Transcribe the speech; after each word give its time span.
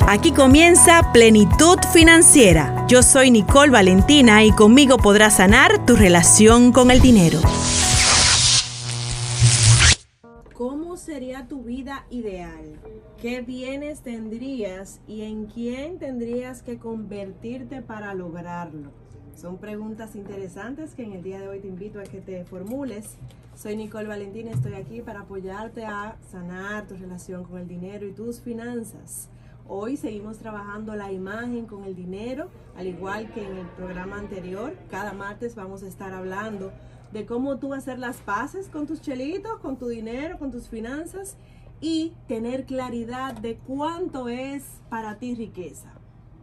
Aquí 0.00 0.32
comienza 0.32 1.12
Plenitud 1.12 1.78
Financiera. 1.92 2.86
Yo 2.88 3.02
soy 3.02 3.30
Nicole 3.30 3.70
Valentina 3.70 4.44
y 4.44 4.50
conmigo 4.52 4.96
podrás 4.96 5.36
sanar 5.36 5.86
tu 5.86 5.94
relación 5.94 6.72
con 6.72 6.90
el 6.90 7.00
dinero. 7.00 7.40
¿Cómo 10.54 10.96
sería 10.96 11.46
tu 11.46 11.62
vida 11.62 12.06
ideal? 12.10 12.78
¿Qué 13.20 13.40
bienes 13.42 14.00
tendrías 14.00 15.00
y 15.06 15.22
en 15.22 15.46
quién 15.46 15.98
tendrías 15.98 16.62
que 16.62 16.78
convertirte 16.78 17.82
para 17.82 18.14
lograrlo? 18.14 18.90
Son 19.36 19.58
preguntas 19.58 20.14
interesantes 20.14 20.94
que 20.94 21.04
en 21.04 21.12
el 21.12 21.22
día 21.22 21.40
de 21.40 21.48
hoy 21.48 21.60
te 21.60 21.68
invito 21.68 22.00
a 22.00 22.04
que 22.04 22.20
te 22.20 22.44
formules. 22.44 23.16
Soy 23.54 23.76
Nicole 23.76 24.08
Valentina, 24.08 24.50
estoy 24.50 24.74
aquí 24.74 25.00
para 25.00 25.20
apoyarte 25.20 25.84
a 25.84 26.16
sanar 26.30 26.86
tu 26.86 26.96
relación 26.96 27.44
con 27.44 27.58
el 27.58 27.68
dinero 27.68 28.06
y 28.06 28.12
tus 28.12 28.40
finanzas. 28.40 29.31
Hoy 29.68 29.96
seguimos 29.96 30.38
trabajando 30.38 30.96
la 30.96 31.12
imagen 31.12 31.66
con 31.66 31.84
el 31.84 31.94
dinero, 31.94 32.48
al 32.76 32.88
igual 32.88 33.32
que 33.32 33.44
en 33.44 33.56
el 33.58 33.66
programa 33.68 34.18
anterior. 34.18 34.76
Cada 34.90 35.12
martes 35.12 35.54
vamos 35.54 35.82
a 35.84 35.88
estar 35.88 36.12
hablando 36.12 36.72
de 37.12 37.26
cómo 37.26 37.58
tú 37.58 37.72
hacer 37.72 37.98
las 37.98 38.16
paces 38.18 38.68
con 38.68 38.86
tus 38.86 39.00
chelitos, 39.00 39.58
con 39.60 39.76
tu 39.76 39.88
dinero, 39.88 40.38
con 40.38 40.50
tus 40.50 40.68
finanzas 40.68 41.36
y 41.80 42.12
tener 42.26 42.64
claridad 42.64 43.34
de 43.34 43.56
cuánto 43.56 44.28
es 44.28 44.64
para 44.90 45.18
ti 45.18 45.34
riqueza. 45.36 45.92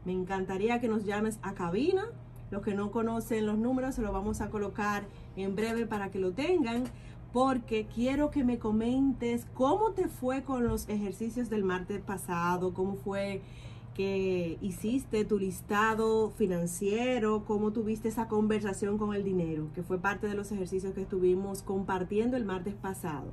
Me 0.06 0.14
encantaría 0.14 0.80
que 0.80 0.88
nos 0.88 1.04
llames 1.04 1.40
a 1.42 1.54
cabina. 1.54 2.06
Los 2.52 2.64
que 2.64 2.74
no 2.74 2.90
conocen 2.90 3.46
los 3.46 3.58
números 3.58 3.96
se 3.96 4.02
los 4.02 4.12
vamos 4.12 4.42
a 4.42 4.50
colocar 4.50 5.04
en 5.36 5.56
breve 5.56 5.86
para 5.86 6.10
que 6.10 6.20
lo 6.20 6.32
tengan 6.32 6.86
porque 7.32 7.86
quiero 7.94 8.32
que 8.32 8.44
me 8.44 8.58
comentes 8.58 9.46
cómo 9.54 9.92
te 9.92 10.08
fue 10.08 10.44
con 10.44 10.68
los 10.68 10.90
ejercicios 10.90 11.50
del 11.50 11.64
martes 11.64 12.02
pasado, 12.02 12.74
cómo 12.74 12.96
fue 12.96 13.42
que 13.94 14.58
hiciste 14.62 15.26
tu 15.26 15.38
listado 15.38 16.32
financiero, 16.32 17.44
cómo 17.46 17.72
tuviste 17.72 18.08
esa 18.08 18.28
conversación 18.28 18.98
con 18.98 19.14
el 19.14 19.24
dinero, 19.24 19.68
que 19.76 19.84
fue 19.84 20.00
parte 20.00 20.28
de 20.28 20.36
los 20.36 20.52
ejercicios 20.52 20.94
que 20.94 21.02
estuvimos 21.02 21.62
compartiendo 21.62 22.38
el 22.38 22.46
martes 22.46 22.76
pasado. 22.76 23.32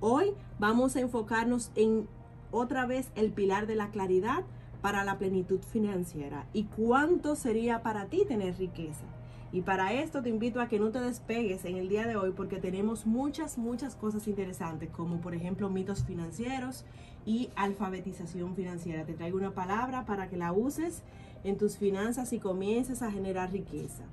Hoy 0.00 0.32
vamos 0.58 0.96
a 0.96 1.00
enfocarnos 1.00 1.70
en 1.74 2.08
otra 2.50 2.86
vez 2.86 3.10
el 3.16 3.32
pilar 3.32 3.66
de 3.66 3.76
la 3.76 3.90
claridad 3.90 4.44
para 4.80 5.04
la 5.04 5.18
plenitud 5.18 5.60
financiera 5.60 6.46
y 6.52 6.64
cuánto 6.64 7.36
sería 7.36 7.82
para 7.82 8.06
ti 8.06 8.24
tener 8.26 8.56
riqueza. 8.56 9.04
Y 9.50 9.62
para 9.62 9.94
esto 9.94 10.22
te 10.22 10.28
invito 10.28 10.60
a 10.60 10.68
que 10.68 10.78
no 10.78 10.90
te 10.90 11.00
despegues 11.00 11.64
en 11.64 11.76
el 11.76 11.88
día 11.88 12.06
de 12.06 12.16
hoy 12.16 12.32
porque 12.32 12.58
tenemos 12.58 13.06
muchas, 13.06 13.56
muchas 13.56 13.94
cosas 13.94 14.28
interesantes, 14.28 14.90
como 14.90 15.20
por 15.20 15.34
ejemplo 15.34 15.70
mitos 15.70 16.04
financieros 16.04 16.84
y 17.24 17.48
alfabetización 17.56 18.54
financiera. 18.54 19.06
Te 19.06 19.14
traigo 19.14 19.38
una 19.38 19.54
palabra 19.54 20.04
para 20.04 20.28
que 20.28 20.36
la 20.36 20.52
uses 20.52 21.02
en 21.44 21.56
tus 21.56 21.78
finanzas 21.78 22.32
y 22.34 22.40
comiences 22.40 23.00
a 23.00 23.10
generar 23.10 23.50
riqueza. 23.50 24.04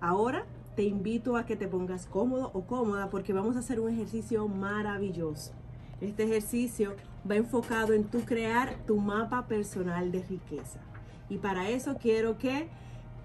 Ahora 0.00 0.44
te 0.76 0.82
invito 0.82 1.36
a 1.36 1.46
que 1.46 1.56
te 1.56 1.68
pongas 1.68 2.06
cómodo 2.06 2.50
o 2.52 2.62
cómoda 2.62 3.08
porque 3.08 3.32
vamos 3.32 3.56
a 3.56 3.60
hacer 3.60 3.80
un 3.80 3.90
ejercicio 3.90 4.46
maravilloso. 4.46 5.52
Este 6.02 6.24
ejercicio 6.24 6.96
va 7.30 7.36
enfocado 7.36 7.94
en 7.94 8.04
tu 8.04 8.20
crear 8.20 8.74
tu 8.86 8.98
mapa 8.98 9.46
personal 9.46 10.12
de 10.12 10.22
riqueza. 10.22 10.80
Y 11.30 11.38
para 11.38 11.70
eso 11.70 11.96
quiero 11.98 12.36
que 12.36 12.68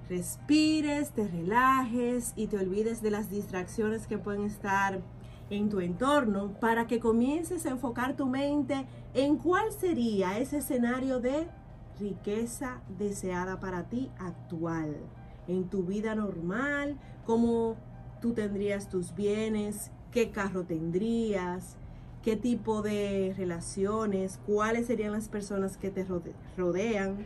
respires, 0.09 1.11
te 1.11 1.27
relajes 1.27 2.33
y 2.35 2.47
te 2.47 2.57
olvides 2.57 3.01
de 3.01 3.11
las 3.11 3.29
distracciones 3.29 4.07
que 4.07 4.17
pueden 4.17 4.43
estar 4.43 5.01
en 5.49 5.69
tu 5.69 5.79
entorno 5.79 6.53
para 6.59 6.87
que 6.87 6.99
comiences 6.99 7.65
a 7.65 7.69
enfocar 7.69 8.15
tu 8.15 8.25
mente 8.25 8.85
en 9.13 9.37
cuál 9.37 9.71
sería 9.71 10.37
ese 10.39 10.57
escenario 10.57 11.19
de 11.19 11.47
riqueza 11.99 12.81
deseada 12.97 13.59
para 13.59 13.89
ti 13.89 14.11
actual, 14.19 14.95
en 15.47 15.69
tu 15.69 15.83
vida 15.83 16.15
normal, 16.15 16.97
cómo 17.25 17.75
tú 18.21 18.33
tendrías 18.33 18.89
tus 18.89 19.15
bienes, 19.15 19.91
qué 20.11 20.31
carro 20.31 20.63
tendrías, 20.63 21.77
qué 22.21 22.35
tipo 22.35 22.81
de 22.81 23.33
relaciones, 23.37 24.39
cuáles 24.45 24.87
serían 24.87 25.13
las 25.13 25.29
personas 25.29 25.77
que 25.77 25.89
te 25.89 26.05
rodean 26.57 27.17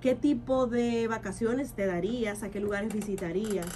¿Qué 0.00 0.14
tipo 0.14 0.68
de 0.68 1.08
vacaciones 1.08 1.72
te 1.72 1.84
darías? 1.84 2.44
¿A 2.44 2.50
qué 2.50 2.60
lugares 2.60 2.94
visitarías? 2.94 3.66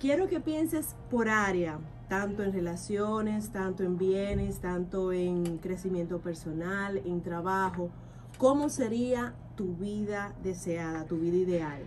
Quiero 0.00 0.26
que 0.26 0.40
pienses 0.40 0.96
por 1.12 1.28
área, 1.28 1.78
tanto 2.08 2.42
en 2.42 2.52
relaciones, 2.52 3.50
tanto 3.50 3.84
en 3.84 3.96
bienes, 3.96 4.58
tanto 4.58 5.12
en 5.12 5.58
crecimiento 5.58 6.18
personal, 6.18 7.00
en 7.04 7.22
trabajo. 7.22 7.90
¿Cómo 8.36 8.68
sería 8.68 9.36
tu 9.54 9.76
vida 9.76 10.34
deseada, 10.42 11.06
tu 11.06 11.18
vida 11.18 11.36
ideal? 11.36 11.82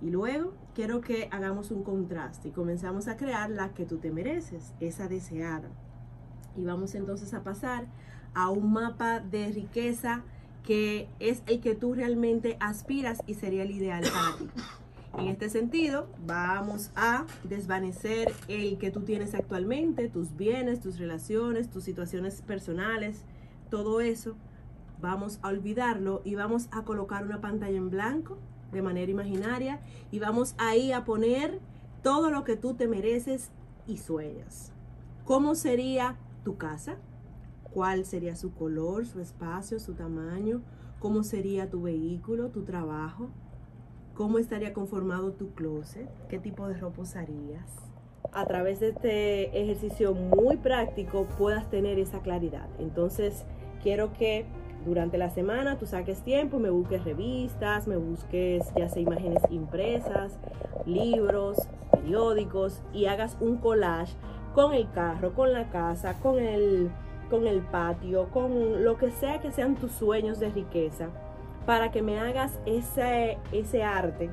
Y 0.00 0.10
luego 0.10 0.52
quiero 0.72 1.00
que 1.00 1.28
hagamos 1.32 1.72
un 1.72 1.82
contraste 1.82 2.50
y 2.50 2.52
comenzamos 2.52 3.08
a 3.08 3.16
crear 3.16 3.50
la 3.50 3.74
que 3.74 3.84
tú 3.84 3.98
te 3.98 4.12
mereces, 4.12 4.74
esa 4.78 5.08
deseada. 5.08 5.70
Y 6.56 6.64
vamos 6.64 6.94
entonces 6.94 7.34
a 7.34 7.42
pasar 7.42 7.88
a 8.32 8.48
un 8.48 8.72
mapa 8.72 9.18
de 9.18 9.50
riqueza 9.50 10.22
que 10.64 11.08
es 11.18 11.42
el 11.46 11.60
que 11.60 11.74
tú 11.74 11.94
realmente 11.94 12.56
aspiras 12.60 13.22
y 13.26 13.34
sería 13.34 13.62
el 13.62 13.70
ideal 13.70 14.02
para 14.02 14.36
ti. 14.36 14.48
En 15.18 15.26
este 15.26 15.50
sentido, 15.50 16.06
vamos 16.24 16.92
a 16.94 17.26
desvanecer 17.42 18.32
el 18.46 18.78
que 18.78 18.90
tú 18.90 19.00
tienes 19.00 19.34
actualmente, 19.34 20.08
tus 20.08 20.36
bienes, 20.36 20.80
tus 20.80 20.98
relaciones, 20.98 21.68
tus 21.68 21.84
situaciones 21.84 22.42
personales, 22.42 23.24
todo 23.70 24.00
eso. 24.00 24.36
Vamos 25.00 25.40
a 25.42 25.48
olvidarlo 25.48 26.22
y 26.24 26.36
vamos 26.36 26.68
a 26.70 26.82
colocar 26.82 27.24
una 27.24 27.40
pantalla 27.40 27.76
en 27.76 27.90
blanco 27.90 28.38
de 28.70 28.82
manera 28.82 29.10
imaginaria 29.10 29.80
y 30.12 30.20
vamos 30.20 30.54
ahí 30.58 30.92
a 30.92 31.04
poner 31.04 31.58
todo 32.02 32.30
lo 32.30 32.44
que 32.44 32.56
tú 32.56 32.74
te 32.74 32.86
mereces 32.86 33.50
y 33.86 33.98
sueñas. 33.98 34.72
¿Cómo 35.24 35.54
sería 35.54 36.16
tu 36.44 36.56
casa? 36.56 36.96
Cuál 37.72 38.04
sería 38.04 38.36
su 38.36 38.52
color, 38.54 39.06
su 39.06 39.20
espacio, 39.20 39.78
su 39.78 39.94
tamaño, 39.94 40.62
cómo 40.98 41.22
sería 41.22 41.70
tu 41.70 41.82
vehículo, 41.82 42.50
tu 42.50 42.64
trabajo, 42.64 43.30
cómo 44.14 44.38
estaría 44.38 44.72
conformado 44.72 45.32
tu 45.32 45.54
closet, 45.54 46.08
qué 46.28 46.38
tipo 46.38 46.68
de 46.68 46.74
ropa 46.74 47.02
usarías. 47.02 47.76
A 48.32 48.44
través 48.46 48.80
de 48.80 48.90
este 48.90 49.60
ejercicio 49.60 50.14
muy 50.14 50.56
práctico 50.56 51.26
puedas 51.38 51.68
tener 51.70 51.98
esa 51.98 52.20
claridad. 52.20 52.68
Entonces, 52.78 53.44
quiero 53.82 54.12
que 54.12 54.46
durante 54.84 55.18
la 55.18 55.30
semana 55.30 55.78
tú 55.78 55.86
saques 55.86 56.22
tiempo 56.22 56.58
me 56.58 56.70
busques 56.70 57.04
revistas, 57.04 57.86
me 57.86 57.96
busques 57.96 58.62
ya 58.76 58.88
sea 58.88 59.02
imágenes 59.02 59.42
impresas, 59.50 60.38
libros, 60.86 61.56
periódicos 61.90 62.82
y 62.92 63.06
hagas 63.06 63.36
un 63.40 63.58
collage 63.58 64.14
con 64.54 64.72
el 64.72 64.90
carro, 64.90 65.34
con 65.34 65.52
la 65.52 65.70
casa, 65.70 66.18
con 66.20 66.38
el 66.38 66.90
con 67.30 67.46
el 67.46 67.60
patio, 67.60 68.28
con 68.30 68.84
lo 68.84 68.98
que 68.98 69.10
sea 69.10 69.40
que 69.40 69.52
sean 69.52 69.76
tus 69.76 69.92
sueños 69.92 70.38
de 70.40 70.50
riqueza, 70.50 71.08
para 71.64 71.90
que 71.90 72.02
me 72.02 72.18
hagas 72.18 72.58
ese, 72.66 73.38
ese 73.52 73.82
arte 73.82 74.28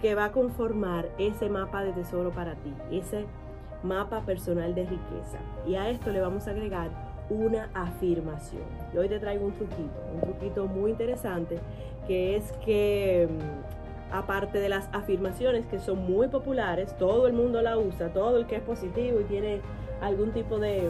que 0.00 0.14
va 0.14 0.26
a 0.26 0.32
conformar 0.32 1.08
ese 1.18 1.48
mapa 1.48 1.84
de 1.84 1.92
tesoro 1.92 2.30
para 2.30 2.54
ti, 2.54 2.72
ese 2.90 3.26
mapa 3.82 4.22
personal 4.22 4.74
de 4.74 4.82
riqueza. 4.82 5.38
Y 5.66 5.74
a 5.74 5.90
esto 5.90 6.10
le 6.10 6.20
vamos 6.20 6.46
a 6.46 6.50
agregar 6.50 6.90
una 7.30 7.68
afirmación. 7.74 8.62
Y 8.92 8.98
hoy 8.98 9.08
te 9.08 9.18
traigo 9.18 9.46
un 9.46 9.52
truquito, 9.52 10.00
un 10.14 10.20
truquito 10.20 10.66
muy 10.66 10.92
interesante, 10.92 11.58
que 12.06 12.36
es 12.36 12.52
que 12.64 13.28
mm, 13.30 14.14
aparte 14.14 14.58
de 14.58 14.68
las 14.68 14.88
afirmaciones 14.92 15.66
que 15.66 15.78
son 15.78 16.06
muy 16.10 16.28
populares, 16.28 16.96
todo 16.96 17.26
el 17.26 17.34
mundo 17.34 17.60
la 17.60 17.76
usa, 17.76 18.12
todo 18.12 18.38
el 18.38 18.46
que 18.46 18.56
es 18.56 18.62
positivo 18.62 19.20
y 19.20 19.24
tiene 19.24 19.60
algún 20.00 20.32
tipo 20.32 20.58
de 20.58 20.88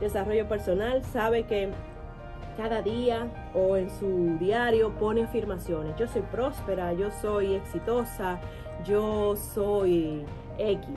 desarrollo 0.00 0.48
personal 0.48 1.02
sabe 1.04 1.44
que 1.44 1.70
cada 2.56 2.82
día 2.82 3.28
o 3.54 3.76
en 3.76 3.88
su 3.88 4.36
diario 4.38 4.90
pone 4.90 5.22
afirmaciones. 5.22 5.94
Yo 5.96 6.08
soy 6.08 6.22
próspera, 6.22 6.92
yo 6.92 7.10
soy 7.22 7.54
exitosa, 7.54 8.40
yo 8.84 9.36
soy 9.36 10.24
X. 10.58 10.88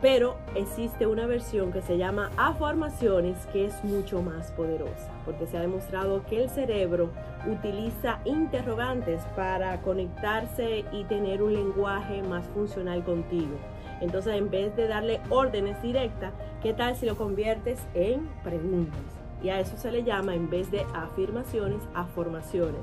Pero 0.00 0.36
existe 0.54 1.06
una 1.06 1.26
versión 1.26 1.72
que 1.72 1.80
se 1.80 1.96
llama 1.96 2.30
afirmaciones 2.36 3.46
que 3.46 3.64
es 3.64 3.82
mucho 3.84 4.22
más 4.22 4.52
poderosa, 4.52 5.10
porque 5.24 5.46
se 5.46 5.56
ha 5.56 5.62
demostrado 5.62 6.24
que 6.26 6.44
el 6.44 6.50
cerebro 6.50 7.10
utiliza 7.46 8.20
interrogantes 8.24 9.22
para 9.34 9.80
conectarse 9.80 10.84
y 10.92 11.04
tener 11.04 11.42
un 11.42 11.54
lenguaje 11.54 12.22
más 12.22 12.46
funcional 12.48 13.02
contigo. 13.02 13.56
Entonces, 14.00 14.34
en 14.34 14.50
vez 14.50 14.76
de 14.76 14.88
darle 14.88 15.20
órdenes 15.30 15.80
directas, 15.80 16.34
¿qué 16.64 16.72
tal 16.72 16.96
si 16.96 17.04
lo 17.04 17.14
conviertes 17.14 17.78
en 17.92 18.26
preguntas? 18.42 18.98
Y 19.42 19.50
a 19.50 19.60
eso 19.60 19.76
se 19.76 19.92
le 19.92 20.02
llama, 20.02 20.34
en 20.34 20.48
vez 20.48 20.70
de 20.70 20.80
afirmaciones, 20.94 21.82
afirmaciones. 21.92 22.80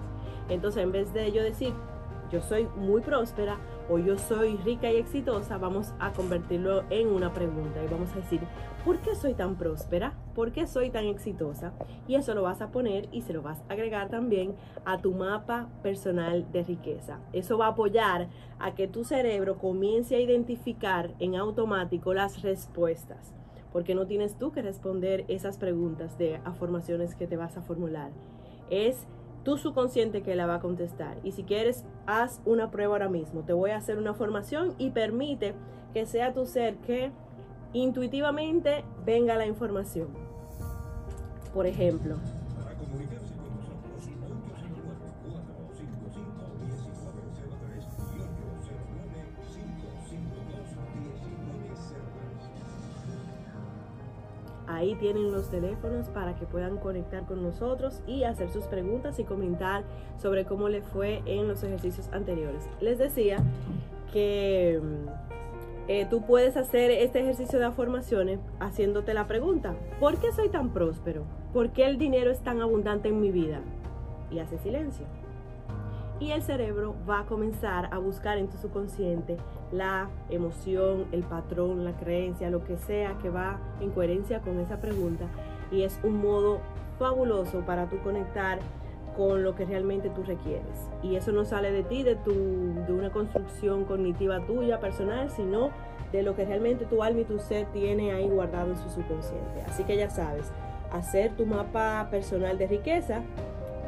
Entonces, 0.50 0.83
en 0.83 0.92
vez 0.92 1.12
de 1.16 1.31
yo 1.31 1.42
decir, 1.42 1.74
yo 2.31 2.44
soy 2.44 2.68
muy 2.78 3.01
próspera 3.01 3.57
o 3.89 3.98
yo 3.98 4.19
soy 4.19 4.56
rica 4.57 4.92
y 4.92 4.98
exitosa, 4.98 5.57
vamos 5.57 5.95
a 6.00 6.12
convertirlo 6.12 6.83
en 6.92 7.07
una 7.07 7.33
pregunta 7.33 7.83
y 7.83 7.88
vamos 7.88 8.12
a 8.12 8.18
decir, 8.18 8.39
¿por 8.86 9.00
qué 9.00 9.16
soy 9.16 9.33
tan 9.33 9.56
próspera? 9.56 10.13
¿Por 10.36 10.51
qué 10.51 10.68
soy 10.68 10.92
tan 10.92 11.06
exitosa? 11.06 11.74
Y 12.07 12.13
eso 12.13 12.36
lo 12.36 12.44
vas 12.44 12.62
a 12.62 12.72
poner 12.72 13.10
y 13.12 13.24
se 13.24 13.34
lo 13.34 13.42
vas 13.42 13.63
a 13.68 13.74
agregar 13.74 14.10
también 14.10 14.54
a 14.86 15.01
tu 15.01 15.12
mapa 15.12 15.69
personal 15.81 16.45
de 16.51 16.62
riqueza. 16.62 17.18
Eso 17.34 17.57
va 17.57 17.66
a 17.66 17.69
apoyar 17.69 18.27
a 18.60 18.75
que 18.75 18.88
tu 18.88 19.04
cerebro 19.04 19.57
comience 19.57 20.16
a 20.16 20.19
identificar 20.19 21.16
en 21.18 21.36
automático 21.36 22.13
las 22.13 22.44
respuestas 22.44 23.34
porque 23.71 23.95
no 23.95 24.06
tienes 24.07 24.38
tú 24.38 24.51
que 24.51 24.62
responder 24.62 25.25
esas 25.27 25.57
preguntas 25.57 26.18
de 26.18 26.41
afirmaciones 26.45 27.15
que 27.15 27.27
te 27.27 27.38
vas 27.38 27.57
a 27.57 27.62
formular. 27.62 28.12
Es 28.69 29.07
tu 29.44 29.57
subconsciente 29.57 30.21
que 30.21 30.35
la 30.35 30.45
va 30.45 30.56
a 30.56 30.59
contestar. 30.59 31.18
Y 31.23 31.31
si 31.31 31.44
quieres, 31.44 31.85
haz 32.06 32.41
una 32.45 32.71
prueba 32.71 32.94
ahora 32.94 33.09
mismo. 33.09 33.41
Te 33.41 33.53
voy 33.53 33.71
a 33.71 33.77
hacer 33.77 33.97
una 33.97 34.13
formación 34.13 34.75
y 34.77 34.91
permite 34.91 35.53
que 35.94 36.06
sea 36.06 36.33
tu 36.33 36.45
ser 36.45 36.77
que 36.77 37.12
intuitivamente 37.73 38.83
venga 39.06 39.35
la 39.35 39.45
información. 39.45 40.09
Por 41.53 41.65
ejemplo, 41.65 42.17
Ahí 54.81 54.95
tienen 54.95 55.31
los 55.31 55.48
teléfonos 55.51 56.10
para 56.10 56.33
que 56.36 56.48
puedan 56.48 56.78
conectar 56.78 57.28
con 57.28 57.44
nosotros 57.44 58.01
y 58.07 58.24
hacer 58.24 58.50
sus 58.50 58.63
preguntas 58.63 59.19
y 59.19 59.24
comentar 59.24 59.83
sobre 60.18 60.44
cómo 60.44 60.69
le 60.69 60.81
fue 60.81 61.22
en 61.28 61.48
los 61.48 61.62
ejercicios 61.62 62.10
anteriores. 62.12 62.68
Les 62.80 62.98
decía 62.98 63.44
que 64.12 64.81
mm, 64.81 65.88
eh, 65.88 66.07
tú 66.10 66.25
puedes 66.25 66.57
hacer 66.57 66.89
este 66.89 67.19
ejercicio 67.19 67.60
de 67.60 67.66
afirmaciones 67.66 68.39
haciéndote 68.60 69.13
la 69.13 69.28
pregunta, 69.28 69.75
¿por 70.00 70.18
qué 70.18 70.31
soy 70.31 70.50
tan 70.50 70.74
próspero? 70.74 71.25
¿Por 71.54 71.69
qué 71.69 71.86
el 71.86 72.00
dinero 72.00 72.31
es 72.31 72.39
tan 72.39 72.60
abundante 72.60 73.10
en 73.10 73.22
mi 73.22 73.30
vida? 73.30 73.62
Y 74.31 74.39
hace 74.39 74.57
silencio 74.57 75.06
y 76.21 76.31
el 76.31 76.44
cerebro 76.44 76.95
va 77.09 77.21
a 77.21 77.25
comenzar 77.25 77.89
a 77.91 77.97
buscar 77.97 78.38
en 78.38 78.47
tu 78.47 78.56
subconsciente 78.56 79.38
la 79.71 80.07
emoción, 80.29 81.07
el 81.12 81.23
patrón, 81.23 81.83
la 81.83 81.94
creencia, 81.94 82.51
lo 82.51 82.63
que 82.63 82.77
sea 82.77 83.18
que 83.21 83.31
va 83.31 83.59
en 83.81 83.89
coherencia 83.89 84.39
con 84.39 84.59
esa 84.59 84.79
pregunta 84.79 85.25
y 85.71 85.81
es 85.81 86.00
un 86.03 86.21
modo 86.21 86.62
fabuloso 87.00 87.62
para 87.62 87.89
tú 87.89 87.97
conectar 88.03 88.59
con 89.18 89.44
lo 89.44 89.56
que 89.56 89.65
realmente 89.65 90.09
tú 90.12 90.23
requieres. 90.23 90.89
Y 91.01 91.15
eso 91.15 91.31
no 91.31 91.44
sale 91.44 91.71
de 91.71 91.83
ti, 91.83 92.03
de, 92.03 92.15
tu, 92.15 92.31
de 92.31 92.94
una 92.94 93.12
construcción 93.12 93.83
cognitiva 93.85 94.39
tuya, 94.45 94.79
personal, 94.79 95.31
sino 95.31 95.71
de 96.12 96.21
lo 96.21 96.35
que 96.35 96.45
realmente 96.45 96.85
tu 96.85 97.01
alma 97.03 97.21
y 97.21 97.25
tu 97.25 97.39
ser 97.39 97.65
tiene 97.74 98.12
ahí 98.12 98.29
guardado 98.29 98.71
en 98.71 98.77
su 98.77 98.89
subconsciente. 98.89 99.62
Así 99.67 99.83
que 99.83 99.97
ya 99.97 100.09
sabes, 100.09 100.51
hacer 100.91 101.31
tu 101.35 101.45
mapa 101.45 102.07
personal 102.12 102.57
de 102.57 102.67
riqueza 102.67 103.21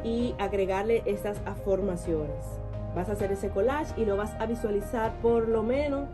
y 0.04 0.34
agregarle 0.38 1.02
estas 1.06 1.38
afirmaciones. 1.46 2.60
Vas 2.94 3.08
a 3.08 3.12
hacer 3.12 3.32
ese 3.32 3.48
collage 3.48 4.00
y 4.00 4.04
lo 4.04 4.16
vas 4.16 4.34
a 4.38 4.46
visualizar 4.46 5.12
por 5.20 5.48
lo 5.48 5.62
menos 5.62 6.08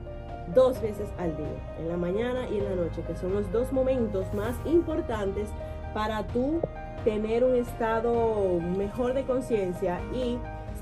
dos 0.55 0.81
veces 0.81 1.09
al 1.19 1.37
día, 1.37 1.47
en 1.79 1.89
la 1.89 1.97
mañana 1.97 2.49
y 2.49 2.59
en 2.59 2.65
la 2.65 2.75
noche, 2.75 3.03
que 3.07 3.17
son 3.17 3.35
los 3.35 3.51
dos 3.53 3.73
momentos 3.73 4.33
más 4.33 4.55
importantes 4.65 5.49
para 5.93 6.27
tú 6.27 6.61
tener 7.05 7.45
un 7.45 7.55
estado 7.55 8.61
mejor 8.61 9.15
de 9.15 9.25
conciencia 9.25 10.01
y 10.15 10.39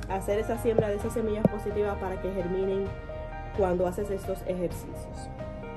hacer 0.08 0.38
esa 0.38 0.58
siembra 0.58 0.88
de 0.88 0.96
esas 0.96 1.12
semillas 1.12 1.46
positivas 1.48 1.96
para 1.98 2.20
que 2.20 2.32
germinen 2.32 2.84
cuando 3.56 3.86
haces 3.86 4.10
estos 4.10 4.42
ejercicios. 4.46 5.28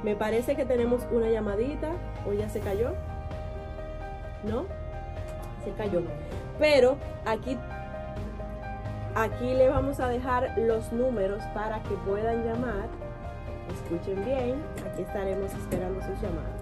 Me 0.04 0.16
parece 0.16 0.56
que 0.56 0.66
tenemos 0.66 1.02
una 1.12 1.30
llamadita 1.30 1.92
o 2.28 2.34
ya 2.34 2.50
se 2.50 2.60
cayó. 2.60 2.94
¿No? 4.44 4.66
Se 5.64 5.72
cayó. 5.72 6.02
Pero 6.60 6.98
aquí, 7.26 7.58
aquí 9.16 9.54
le 9.54 9.70
vamos 9.70 10.00
a 10.00 10.08
dejar 10.08 10.58
los 10.58 10.92
números 10.92 11.44
para 11.54 11.82
que 11.84 11.96
puedan 12.06 12.44
llamar. 12.46 12.88
Escuchen 13.74 14.24
bien, 14.26 14.62
aquí 14.92 15.04
estaremos 15.04 15.54
esperando 15.54 16.02
sus 16.02 16.22
llamadas. 16.22 16.62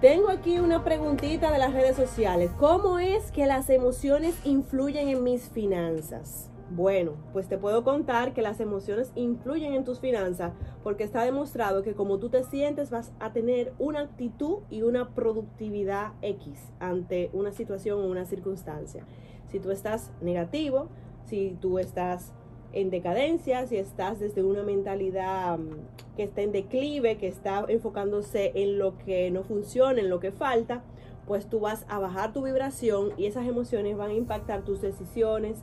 Tengo 0.00 0.28
aquí 0.28 0.58
una 0.58 0.84
preguntita 0.84 1.50
de 1.50 1.58
las 1.58 1.72
redes 1.72 1.96
sociales. 1.96 2.50
¿Cómo 2.58 2.98
es 2.98 3.32
que 3.32 3.46
las 3.46 3.70
emociones 3.70 4.36
influyen 4.44 5.08
en 5.08 5.24
mis 5.24 5.48
finanzas? 5.48 6.50
Bueno, 6.70 7.12
pues 7.32 7.48
te 7.48 7.58
puedo 7.58 7.84
contar 7.84 8.34
que 8.34 8.42
las 8.42 8.58
emociones 8.58 9.12
influyen 9.14 9.72
en 9.74 9.84
tus 9.84 10.00
finanzas 10.00 10.52
porque 10.82 11.04
está 11.04 11.22
demostrado 11.22 11.84
que 11.84 11.94
como 11.94 12.18
tú 12.18 12.28
te 12.28 12.42
sientes 12.42 12.90
vas 12.90 13.12
a 13.20 13.32
tener 13.32 13.72
una 13.78 14.00
actitud 14.00 14.58
y 14.68 14.82
una 14.82 15.14
productividad 15.14 16.14
X 16.22 16.72
ante 16.80 17.30
una 17.32 17.52
situación 17.52 18.00
o 18.00 18.06
una 18.06 18.24
circunstancia. 18.24 19.04
Si 19.48 19.60
tú 19.60 19.70
estás 19.70 20.10
negativo, 20.20 20.88
si 21.24 21.56
tú 21.60 21.78
estás 21.78 22.32
en 22.72 22.90
decadencia, 22.90 23.66
si 23.68 23.76
estás 23.76 24.18
desde 24.18 24.42
una 24.42 24.64
mentalidad 24.64 25.58
mm, 25.58 26.16
que 26.16 26.24
está 26.24 26.42
en 26.42 26.50
declive, 26.50 27.16
que 27.16 27.28
está 27.28 27.64
enfocándose 27.68 28.50
en 28.56 28.78
lo 28.78 28.98
que 28.98 29.30
no 29.30 29.44
funciona, 29.44 30.00
en 30.00 30.10
lo 30.10 30.18
que 30.18 30.32
falta, 30.32 30.82
pues 31.26 31.46
tú 31.46 31.60
vas 31.60 31.84
a 31.88 31.98
bajar 31.98 32.32
tu 32.32 32.42
vibración 32.42 33.12
y 33.16 33.26
esas 33.26 33.46
emociones 33.46 33.96
van 33.96 34.10
a 34.10 34.14
impactar 34.14 34.62
tus 34.62 34.80
decisiones, 34.80 35.58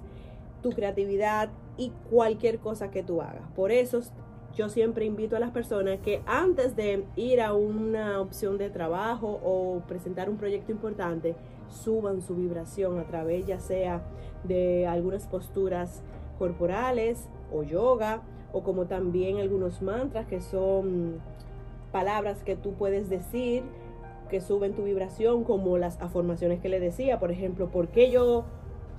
tu 0.63 0.71
creatividad 0.71 1.49
y 1.77 1.91
cualquier 2.09 2.57
cosa 2.57 2.89
que 2.89 3.03
tú 3.03 3.21
hagas. 3.21 3.47
Por 3.55 3.71
eso 3.71 4.01
yo 4.55 4.69
siempre 4.69 5.05
invito 5.05 5.35
a 5.35 5.39
las 5.39 5.51
personas 5.51 5.99
que 5.99 6.21
antes 6.25 6.75
de 6.75 7.05
ir 7.15 7.41
a 7.41 7.53
una 7.53 8.19
opción 8.19 8.57
de 8.57 8.69
trabajo 8.69 9.39
o 9.43 9.81
presentar 9.87 10.29
un 10.29 10.37
proyecto 10.37 10.71
importante, 10.71 11.35
suban 11.69 12.21
su 12.21 12.35
vibración 12.35 12.99
a 12.99 13.05
través 13.05 13.45
ya 13.45 13.59
sea 13.59 14.03
de 14.43 14.87
algunas 14.87 15.27
posturas 15.27 16.01
corporales 16.37 17.27
o 17.51 17.63
yoga 17.63 18.21
o 18.51 18.61
como 18.61 18.85
también 18.85 19.37
algunos 19.37 19.81
mantras 19.81 20.27
que 20.27 20.41
son 20.41 21.19
palabras 21.91 22.43
que 22.43 22.55
tú 22.55 22.73
puedes 22.73 23.09
decir 23.09 23.63
que 24.29 24.39
suben 24.41 24.73
tu 24.73 24.83
vibración 24.83 25.43
como 25.43 25.77
las 25.77 26.01
afirmaciones 26.01 26.59
que 26.59 26.69
le 26.69 26.79
decía, 26.79 27.19
por 27.19 27.31
ejemplo, 27.31 27.69
¿por 27.69 27.89
qué 27.89 28.09
yo 28.09 28.45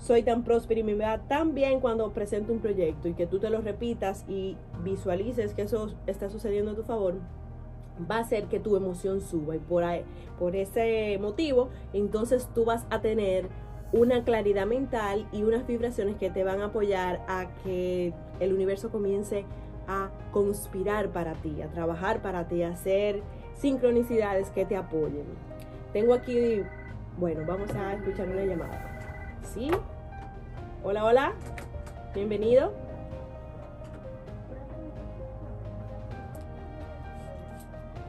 soy 0.05 0.23
tan 0.23 0.45
próspero 0.45 0.81
y 0.81 0.83
me 0.83 0.95
va 0.95 1.19
tan 1.29 1.55
bien 1.55 1.81
cuando 1.81 2.13
presento 2.13 2.53
un 2.53 2.59
proyecto 2.59 3.09
y 3.09 3.15
que 3.15 3.27
tú 3.27 3.39
te 3.39 3.49
lo 3.49 3.63
repitas 3.63 4.27
y 4.29 4.55
visualices 4.83 5.55
que 5.55 5.63
eso 5.63 5.95
está 6.07 6.29
sucediendo 6.29 6.73
a 6.73 6.75
tu 6.75 6.83
favor, 6.83 7.15
va 8.11 8.17
a 8.17 8.21
hacer 8.21 8.45
que 8.45 8.61
tu 8.61 8.77
emoción 8.77 9.23
suba 9.23 9.57
y 9.57 9.61
por, 9.61 9.83
por 10.39 10.57
ese 10.57 11.19
motivo 11.23 11.71
entonces 11.95 12.47
tú 12.55 12.67
vas 12.67 12.85
a 12.91 13.01
tener 13.01 13.49
una 13.93 14.25
claridad 14.25 14.67
mental 14.67 15.27
y 15.33 15.43
unas 15.43 15.67
vibraciones 15.67 16.17
que 16.17 16.29
te 16.29 16.45
van 16.45 16.61
a 16.61 16.67
apoyar 16.67 17.25
a 17.27 17.47
que 17.63 18.13
el 18.41 18.53
universo 18.53 18.91
comience 18.91 19.47
a 19.89 20.11
conspirar 20.33 21.13
para 21.13 21.33
ti, 21.35 21.63
a 21.63 21.69
trabajar 21.69 22.21
para 22.21 22.47
ti, 22.47 22.63
a 22.63 22.71
hacer 22.71 23.23
sincronicidades 23.57 24.51
que 24.51 24.67
te 24.67 24.77
apoyen. 24.77 25.25
Tengo 25.95 26.13
aquí, 26.13 26.63
bueno, 27.19 27.43
vamos 27.47 27.71
a 27.75 27.95
escuchar 27.95 28.29
una 28.29 28.45
llamada. 28.45 28.91
¿Sí? 29.43 29.71
Hola, 30.87 31.03
hola. 31.03 31.33
Bienvenido. 32.15 32.71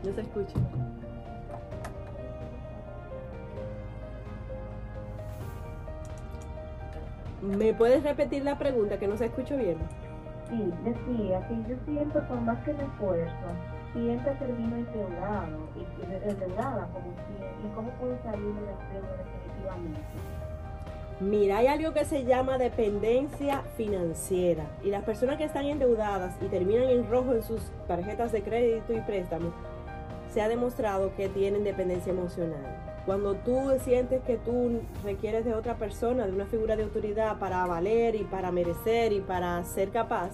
No 0.03 0.13
se 0.13 0.19
escucha. 0.19 0.59
¿Me 7.41 7.73
puedes 7.73 8.03
repetir 8.03 8.43
la 8.43 8.57
pregunta 8.57 8.99
que 8.99 9.07
no 9.07 9.15
se 9.15 9.27
escuchó 9.27 9.55
bien? 9.55 9.77
Sí, 10.49 10.73
decía 10.83 11.47
que 11.47 11.55
yo 11.69 11.77
siento 11.85 12.27
por 12.27 12.41
más 12.41 12.61
que 12.65 12.73
me 12.73 12.83
esfuerzo, 12.83 13.33
siempre 13.93 14.35
termino 14.35 14.75
endeudado 14.75 15.69
y 15.77 16.29
endeudada 16.29 16.87
como 16.87 17.05
si, 17.05 17.67
¿y 17.67 17.71
cómo 17.73 17.89
puedo 17.91 18.21
salir 18.21 18.53
de 18.53 18.61
la 18.61 18.77
deuda 18.91 19.15
definitivamente? 19.17 20.01
Mira, 21.21 21.59
hay 21.59 21.67
algo 21.67 21.93
que 21.93 22.03
se 22.03 22.25
llama 22.25 22.57
dependencia 22.57 23.61
financiera 23.77 24.65
y 24.83 24.89
las 24.89 25.05
personas 25.05 25.37
que 25.37 25.45
están 25.45 25.65
endeudadas 25.65 26.35
y 26.41 26.47
terminan 26.47 26.89
en 26.89 27.09
rojo 27.09 27.33
en 27.33 27.41
sus 27.41 27.61
tarjetas 27.87 28.33
de 28.33 28.43
crédito 28.43 28.91
y 28.91 28.99
préstamo, 28.99 29.53
se 30.33 30.41
ha 30.41 30.49
demostrado 30.49 31.15
que 31.15 31.29
tienen 31.29 31.63
dependencia 31.63 32.11
emocional. 32.11 32.59
Cuando 33.05 33.35
tú 33.35 33.71
sientes 33.85 34.23
que 34.23 34.35
tú 34.35 34.81
requieres 35.05 35.45
de 35.45 35.53
otra 35.53 35.75
persona, 35.75 36.25
de 36.25 36.33
una 36.33 36.47
figura 36.47 36.75
de 36.75 36.83
autoridad 36.83 37.39
para 37.39 37.65
valer 37.65 38.15
y 38.15 38.25
para 38.25 38.51
merecer 38.51 39.13
y 39.13 39.21
para 39.21 39.63
ser 39.63 39.91
capaz, 39.91 40.31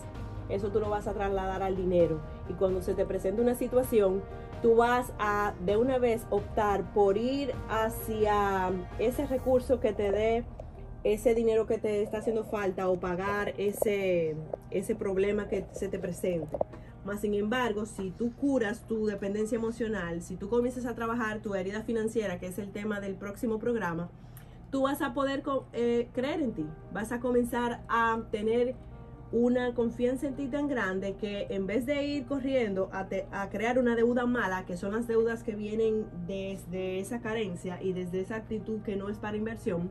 eso 0.49 0.69
tú 0.69 0.79
lo 0.79 0.89
vas 0.89 1.05
a 1.05 1.13
trasladar 1.13 1.61
al 1.61 1.75
dinero. 1.75 2.21
Y 2.49 2.53
cuando 2.53 2.81
se 2.81 2.95
te 2.95 3.05
presente 3.05 3.39
una 3.39 3.53
situación, 3.53 4.23
tú 4.63 4.77
vas 4.77 5.13
a 5.19 5.53
de 5.63 5.77
una 5.77 5.99
vez 5.99 6.25
optar 6.31 6.91
por 6.93 7.17
ir 7.17 7.53
hacia 7.69 8.71
ese 8.97 9.27
recurso 9.27 9.79
que 9.79 9.93
te 9.93 10.11
dé 10.11 10.43
ese 11.03 11.33
dinero 11.33 11.65
que 11.65 11.77
te 11.77 12.01
está 12.03 12.19
haciendo 12.19 12.43
falta 12.43 12.87
o 12.89 12.99
pagar 12.99 13.53
ese, 13.57 14.35
ese 14.69 14.95
problema 14.95 15.47
que 15.47 15.65
se 15.71 15.87
te 15.87 15.99
presente. 15.99 16.57
Más 17.05 17.21
sin 17.21 17.33
embargo, 17.33 17.85
si 17.85 18.11
tú 18.11 18.31
curas 18.35 18.85
tu 18.87 19.07
dependencia 19.07 19.55
emocional, 19.55 20.21
si 20.21 20.35
tú 20.35 20.49
comienzas 20.49 20.85
a 20.85 20.93
trabajar 20.93 21.41
tu 21.41 21.55
herida 21.55 21.81
financiera, 21.81 22.39
que 22.39 22.47
es 22.47 22.59
el 22.59 22.71
tema 22.71 22.99
del 22.99 23.15
próximo 23.15 23.57
programa, 23.57 24.09
tú 24.69 24.83
vas 24.83 25.01
a 25.01 25.13
poder 25.13 25.43
eh, 25.73 26.09
creer 26.13 26.41
en 26.41 26.53
ti, 26.53 26.65
vas 26.93 27.11
a 27.11 27.19
comenzar 27.19 27.81
a 27.89 28.21
tener 28.31 28.75
una 29.31 29.73
confianza 29.73 30.27
en 30.27 30.35
ti 30.35 30.47
tan 30.47 30.67
grande 30.67 31.15
que 31.15 31.47
en 31.49 31.65
vez 31.65 31.85
de 31.85 32.03
ir 32.03 32.25
corriendo 32.25 32.89
a, 32.91 33.07
crear 33.49 33.79
una 33.79 33.95
deuda 33.95 34.25
mala, 34.25 34.65
que 34.65 34.75
son 34.75 34.91
las 34.91 35.07
deudas 35.07 35.43
que 35.43 35.55
vienen 35.55 36.05
desde 36.27 36.99
esa 36.99 37.21
carencia 37.21 37.81
y 37.81 37.93
desde 37.93 38.19
esa 38.19 38.35
actitud 38.35 38.81
que 38.81 38.95
no 38.95 39.09
es 39.09 39.17
para 39.19 39.37
inversión, 39.37 39.89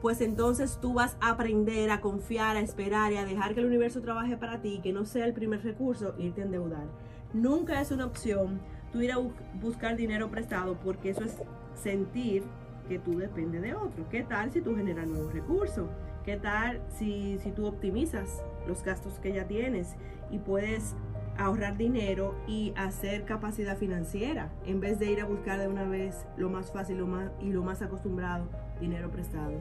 pues 0.00 0.20
entonces 0.20 0.78
tú 0.80 0.94
vas 0.94 1.16
a 1.20 1.30
aprender 1.30 1.90
a 1.90 2.00
confiar, 2.00 2.56
a 2.56 2.60
esperar 2.60 3.12
y 3.12 3.16
a 3.16 3.24
dejar 3.24 3.54
que 3.54 3.60
el 3.60 3.66
universo 3.66 4.00
trabaje 4.00 4.36
para 4.36 4.60
ti, 4.60 4.80
que 4.82 4.92
no 4.92 5.04
sea 5.04 5.24
el 5.26 5.32
primer 5.32 5.62
recurso 5.62 6.14
irte 6.18 6.42
a 6.42 6.44
endeudar. 6.44 6.86
Nunca 7.32 7.80
es 7.80 7.90
una 7.90 8.06
opción 8.06 8.60
tú 8.92 9.00
ir 9.00 9.12
a 9.12 9.18
buscar 9.60 9.96
dinero 9.96 10.30
prestado 10.30 10.76
porque 10.82 11.10
eso 11.10 11.24
es 11.24 11.36
sentir 11.74 12.42
que 12.88 12.98
tú 12.98 13.18
dependes 13.18 13.60
de 13.60 13.74
otro. 13.74 14.08
¿Qué 14.08 14.22
tal 14.22 14.50
si 14.50 14.60
tú 14.60 14.74
generas 14.74 15.06
nuevos 15.08 15.32
recursos? 15.32 15.88
¿Qué 16.24 16.36
tal 16.36 16.80
si, 16.88 17.38
si 17.38 17.50
tú 17.50 17.66
optimizas 17.66 18.42
los 18.66 18.82
gastos 18.82 19.18
que 19.18 19.32
ya 19.32 19.46
tienes 19.46 19.96
y 20.30 20.38
puedes 20.38 20.94
ahorrar 21.38 21.76
dinero 21.76 22.34
y 22.46 22.72
hacer 22.76 23.24
capacidad 23.24 23.76
financiera 23.76 24.50
en 24.66 24.80
vez 24.80 24.98
de 24.98 25.10
ir 25.10 25.20
a 25.20 25.24
buscar 25.24 25.58
de 25.58 25.68
una 25.68 25.84
vez 25.84 26.26
lo 26.36 26.50
más 26.50 26.72
fácil 26.72 26.98
lo 26.98 27.06
más, 27.06 27.30
y 27.40 27.50
lo 27.50 27.62
más 27.62 27.80
acostumbrado, 27.80 28.48
dinero 28.80 29.10
prestado. 29.10 29.52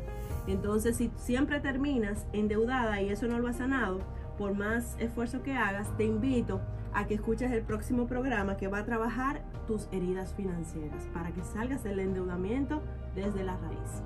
Entonces, 0.48 0.98
si 0.98 1.12
siempre 1.18 1.60
terminas 1.60 2.26
endeudada 2.34 3.02
y 3.02 3.10
eso 3.10 3.28
no 3.28 3.40
lo 3.40 3.48
has 3.48 3.58
sanado, 3.58 4.00
por 4.38 4.54
más 4.54 4.96
esfuerzo 5.00 5.42
que 5.42 5.54
hagas, 5.54 5.96
te 5.98 6.06
invito 6.06 6.62
a 6.94 7.06
que 7.06 7.16
escuches 7.16 7.52
el 7.52 7.64
próximo 7.64 8.08
programa 8.08 8.58
que 8.58 8.68
va 8.68 8.80
a 8.80 8.86
trabajar 8.86 9.42
tus 9.68 9.88
heridas 9.92 10.34
financieras 10.34 11.06
para 11.14 11.32
que 11.32 11.44
salgas 11.44 11.84
del 11.84 12.00
endeudamiento 12.00 12.82
desde 13.16 13.44
la 13.44 13.58
raíz. 13.58 14.02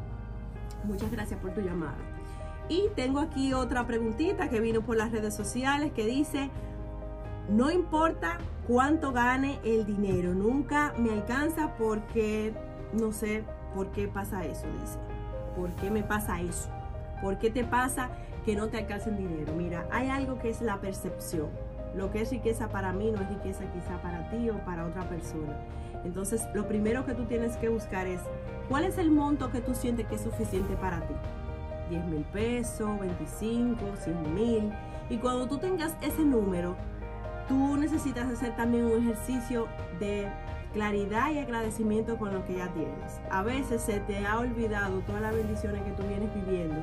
Muchas 0.83 1.11
gracias 1.11 1.39
por 1.39 1.53
tu 1.53 1.61
llamada. 1.61 1.97
Y 2.69 2.87
tengo 2.95 3.19
aquí 3.19 3.53
otra 3.53 3.85
preguntita 3.85 4.49
que 4.49 4.59
vino 4.59 4.81
por 4.81 4.95
las 4.95 5.11
redes 5.11 5.35
sociales 5.35 5.91
que 5.91 6.05
dice, 6.05 6.49
no 7.49 7.71
importa 7.71 8.37
cuánto 8.67 9.11
gane 9.11 9.59
el 9.63 9.85
dinero, 9.85 10.33
nunca 10.33 10.93
me 10.97 11.11
alcanza 11.11 11.75
porque 11.77 12.53
no 12.93 13.11
sé 13.11 13.43
por 13.73 13.91
qué 13.91 14.07
pasa 14.07 14.45
eso, 14.45 14.67
dice. 14.79 14.99
¿Por 15.55 15.69
qué 15.71 15.91
me 15.91 16.03
pasa 16.03 16.41
eso? 16.41 16.69
¿Por 17.21 17.37
qué 17.37 17.49
te 17.49 17.63
pasa 17.63 18.09
que 18.45 18.55
no 18.55 18.67
te 18.67 18.77
alcanza 18.77 19.09
el 19.09 19.17
dinero? 19.17 19.53
Mira, 19.53 19.85
hay 19.91 20.09
algo 20.09 20.39
que 20.39 20.49
es 20.49 20.61
la 20.61 20.79
percepción. 20.79 21.49
Lo 21.95 22.09
que 22.09 22.21
es 22.21 22.31
riqueza 22.31 22.69
para 22.69 22.93
mí 22.93 23.11
no 23.11 23.21
es 23.21 23.29
riqueza 23.29 23.65
quizá 23.73 24.01
para 24.01 24.29
ti 24.29 24.49
o 24.49 24.57
para 24.65 24.85
otra 24.85 25.03
persona. 25.09 25.57
Entonces, 26.05 26.47
lo 26.53 26.67
primero 26.67 27.05
que 27.05 27.13
tú 27.13 27.25
tienes 27.25 27.57
que 27.57 27.69
buscar 27.69 28.07
es, 28.07 28.21
¿cuál 28.69 28.85
es 28.85 28.97
el 28.97 29.11
monto 29.11 29.51
que 29.51 29.61
tú 29.61 29.75
sientes 29.75 30.07
que 30.07 30.15
es 30.15 30.21
suficiente 30.21 30.75
para 30.75 31.01
ti? 31.01 31.13
10 31.89 32.05
mil 32.05 32.23
pesos, 32.23 32.99
25, 32.99 33.77
100 33.97 34.33
mil. 34.33 34.71
Y 35.09 35.17
cuando 35.17 35.47
tú 35.47 35.57
tengas 35.57 35.93
ese 36.01 36.23
número, 36.23 36.75
tú 37.47 37.77
necesitas 37.77 38.29
hacer 38.29 38.55
también 38.55 38.85
un 38.85 39.03
ejercicio 39.03 39.67
de 39.99 40.27
claridad 40.73 41.31
y 41.31 41.39
agradecimiento 41.39 42.17
con 42.17 42.33
lo 42.33 42.45
que 42.45 42.55
ya 42.55 42.67
tienes. 42.69 43.19
A 43.29 43.43
veces 43.43 43.81
se 43.81 43.99
te 43.99 44.25
ha 44.25 44.39
olvidado 44.39 44.99
todas 45.01 45.21
las 45.21 45.35
bendiciones 45.35 45.81
que 45.83 45.91
tú 45.91 46.03
vienes 46.03 46.33
viviendo 46.33 46.81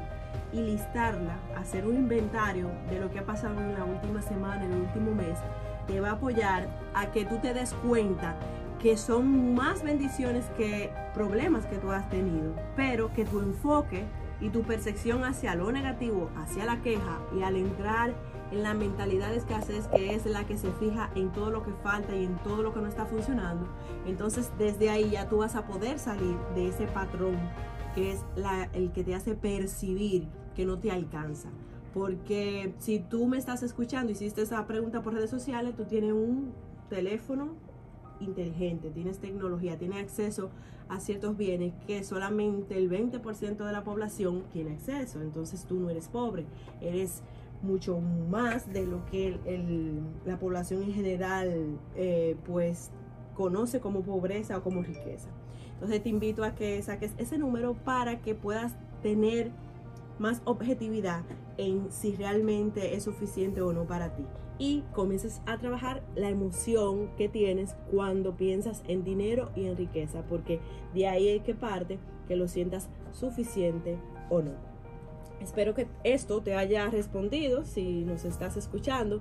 y 0.52 0.60
listarla, 0.60 1.36
hacer 1.56 1.86
un 1.86 1.96
inventario 1.96 2.70
de 2.90 3.00
lo 3.00 3.10
que 3.10 3.20
ha 3.20 3.26
pasado 3.26 3.60
en 3.60 3.74
la 3.74 3.84
última 3.84 4.22
semana, 4.22 4.64
en 4.64 4.72
el 4.72 4.80
último 4.82 5.14
mes, 5.14 5.38
te 5.86 6.00
va 6.00 6.10
a 6.10 6.12
apoyar 6.12 6.68
a 6.94 7.10
que 7.10 7.24
tú 7.24 7.38
te 7.38 7.54
des 7.54 7.72
cuenta 7.74 8.36
que 8.80 8.96
son 8.96 9.54
más 9.54 9.82
bendiciones 9.82 10.44
que 10.56 10.92
problemas 11.14 11.66
que 11.66 11.78
tú 11.78 11.90
has 11.90 12.08
tenido, 12.10 12.54
pero 12.76 13.12
que 13.12 13.24
tu 13.24 13.40
enfoque 13.40 14.04
y 14.40 14.50
tu 14.50 14.62
percepción 14.62 15.24
hacia 15.24 15.54
lo 15.54 15.70
negativo, 15.72 16.30
hacia 16.36 16.64
la 16.64 16.80
queja 16.82 17.20
y 17.36 17.42
al 17.42 17.56
entrar 17.56 18.14
en 18.50 18.62
la 18.62 18.74
mentalidad 18.74 19.30
de 19.30 19.36
escasez, 19.36 19.88
que 19.88 20.14
es 20.14 20.24
la 20.24 20.46
que 20.46 20.56
se 20.56 20.72
fija 20.72 21.10
en 21.14 21.32
todo 21.32 21.50
lo 21.50 21.62
que 21.62 21.72
falta 21.82 22.16
y 22.16 22.24
en 22.24 22.36
todo 22.38 22.62
lo 22.62 22.72
que 22.72 22.80
no 22.80 22.86
está 22.86 23.04
funcionando, 23.04 23.66
entonces 24.06 24.50
desde 24.58 24.90
ahí 24.90 25.10
ya 25.10 25.28
tú 25.28 25.38
vas 25.38 25.54
a 25.54 25.66
poder 25.66 25.98
salir 25.98 26.36
de 26.54 26.68
ese 26.68 26.86
patrón 26.86 27.36
que 27.94 28.12
es 28.12 28.24
el 28.72 28.92
que 28.92 29.04
te 29.04 29.14
hace 29.14 29.34
percibir 29.34 30.28
que 30.54 30.64
no 30.64 30.78
te 30.78 30.90
alcanza. 30.90 31.50
Porque 31.92 32.74
si 32.78 33.00
tú 33.00 33.26
me 33.26 33.38
estás 33.38 33.62
escuchando, 33.62 34.12
hiciste 34.12 34.42
esa 34.42 34.66
pregunta 34.66 35.02
por 35.02 35.14
redes 35.14 35.30
sociales, 35.30 35.74
tú 35.74 35.84
tienes 35.84 36.12
un 36.12 36.52
teléfono 36.88 37.54
inteligente, 38.20 38.90
tienes 38.90 39.18
tecnología, 39.18 39.78
tienes 39.78 40.02
acceso 40.02 40.50
a 40.88 41.00
ciertos 41.00 41.36
bienes 41.36 41.72
que 41.86 42.02
solamente 42.02 42.76
el 42.76 42.90
20% 42.90 43.56
de 43.56 43.72
la 43.72 43.84
población 43.84 44.44
tiene 44.52 44.72
acceso. 44.72 45.20
Entonces 45.20 45.64
tú 45.64 45.78
no 45.78 45.90
eres 45.90 46.08
pobre, 46.08 46.46
eres 46.80 47.22
mucho 47.62 48.00
más 48.00 48.72
de 48.72 48.86
lo 48.86 49.04
que 49.06 49.38
la 50.24 50.38
población 50.38 50.82
en 50.82 50.92
general 50.92 51.78
eh, 51.96 52.36
pues 52.46 52.90
conoce 53.34 53.80
como 53.80 54.02
pobreza 54.02 54.58
o 54.58 54.62
como 54.62 54.82
riqueza. 54.82 55.28
Entonces 55.74 56.02
te 56.02 56.08
invito 56.08 56.44
a 56.44 56.54
que 56.54 56.82
saques 56.82 57.12
ese 57.18 57.38
número 57.38 57.74
para 57.74 58.20
que 58.20 58.34
puedas 58.34 58.76
tener 59.02 59.52
más 60.18 60.42
objetividad 60.44 61.22
en 61.56 61.90
si 61.90 62.16
realmente 62.16 62.96
es 62.96 63.04
suficiente 63.04 63.60
o 63.62 63.72
no 63.72 63.84
para 63.86 64.14
ti. 64.14 64.24
Y 64.58 64.82
comiences 64.92 65.40
a 65.46 65.58
trabajar 65.58 66.02
la 66.16 66.28
emoción 66.28 67.10
que 67.16 67.28
tienes 67.28 67.76
cuando 67.90 68.36
piensas 68.36 68.82
en 68.88 69.04
dinero 69.04 69.50
y 69.54 69.66
en 69.66 69.76
riqueza, 69.76 70.24
porque 70.28 70.60
de 70.94 71.06
ahí 71.06 71.28
es 71.28 71.42
que 71.42 71.54
parte 71.54 71.98
que 72.26 72.36
lo 72.36 72.48
sientas 72.48 72.88
suficiente 73.12 73.98
o 74.30 74.42
no. 74.42 74.52
Espero 75.40 75.74
que 75.74 75.86
esto 76.02 76.42
te 76.42 76.54
haya 76.54 76.88
respondido 76.88 77.64
si 77.64 78.04
nos 78.04 78.24
estás 78.24 78.56
escuchando. 78.56 79.20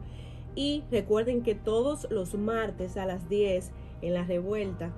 Y 0.55 0.83
recuerden 0.89 1.43
que 1.43 1.53
todos 1.53 2.07
los 2.09 2.33
martes 2.33 2.97
a 2.97 3.05
las 3.05 3.29
10 3.29 3.71
en 4.01 4.13
la 4.15 4.23
revuelta 4.23 4.91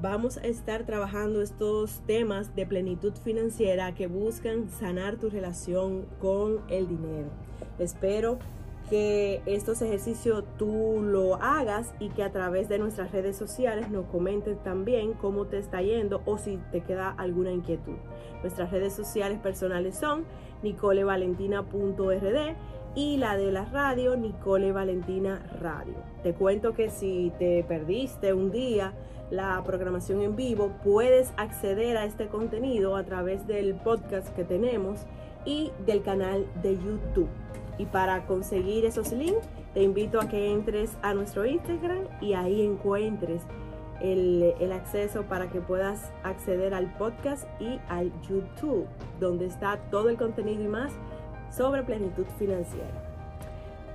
vamos 0.00 0.36
a 0.38 0.46
estar 0.46 0.84
trabajando 0.84 1.42
estos 1.42 2.00
temas 2.06 2.56
de 2.56 2.66
plenitud 2.66 3.12
financiera 3.22 3.94
que 3.94 4.06
buscan 4.06 4.68
sanar 4.68 5.18
tu 5.18 5.28
relación 5.28 6.06
con 6.18 6.60
el 6.68 6.88
dinero. 6.88 7.28
Espero 7.78 8.38
que 8.92 9.40
estos 9.46 9.80
ejercicios 9.80 10.44
tú 10.58 11.00
lo 11.00 11.36
hagas 11.36 11.94
y 11.98 12.10
que 12.10 12.22
a 12.22 12.30
través 12.30 12.68
de 12.68 12.78
nuestras 12.78 13.10
redes 13.10 13.38
sociales 13.38 13.88
nos 13.88 14.04
comentes 14.04 14.62
también 14.62 15.14
cómo 15.14 15.46
te 15.46 15.56
está 15.56 15.80
yendo 15.80 16.20
o 16.26 16.36
si 16.36 16.58
te 16.72 16.82
queda 16.82 17.08
alguna 17.08 17.52
inquietud. 17.52 17.96
Nuestras 18.42 18.70
redes 18.70 18.92
sociales 18.92 19.38
personales 19.38 19.96
son 19.96 20.26
nicolevalentina.rd 20.62 22.54
y 22.94 23.16
la 23.16 23.38
de 23.38 23.50
la 23.50 23.64
radio 23.64 24.14
Nicole 24.14 24.72
Valentina 24.72 25.42
Radio. 25.58 25.94
Te 26.22 26.34
cuento 26.34 26.74
que 26.74 26.90
si 26.90 27.32
te 27.38 27.64
perdiste 27.64 28.34
un 28.34 28.50
día 28.50 28.92
la 29.30 29.62
programación 29.64 30.20
en 30.20 30.36
vivo, 30.36 30.70
puedes 30.84 31.32
acceder 31.38 31.96
a 31.96 32.04
este 32.04 32.26
contenido 32.26 32.96
a 32.96 33.04
través 33.04 33.46
del 33.46 33.74
podcast 33.74 34.28
que 34.36 34.44
tenemos 34.44 35.06
y 35.46 35.72
del 35.86 36.02
canal 36.02 36.46
de 36.62 36.74
YouTube. 36.74 37.30
Y 37.78 37.86
para 37.86 38.26
conseguir 38.26 38.84
esos 38.84 39.12
links, 39.12 39.46
te 39.74 39.82
invito 39.82 40.20
a 40.20 40.28
que 40.28 40.52
entres 40.52 40.96
a 41.02 41.14
nuestro 41.14 41.46
Instagram 41.46 42.04
y 42.20 42.34
ahí 42.34 42.62
encuentres 42.62 43.42
el, 44.02 44.72
acceso 44.72 45.22
para 45.22 45.48
que 45.48 45.60
puedas 45.60 46.10
acceder 46.24 46.74
al 46.74 46.92
podcast 46.94 47.44
y 47.60 47.78
al 47.88 48.12
YouTube, 48.22 48.86
donde 49.20 49.46
está 49.46 49.78
todo 49.90 50.08
el 50.08 50.16
contenido 50.16 50.62
y 50.62 50.68
más 50.68 50.92
sobre 51.50 51.82
plenitud 51.82 52.24
financiera. 52.38 52.90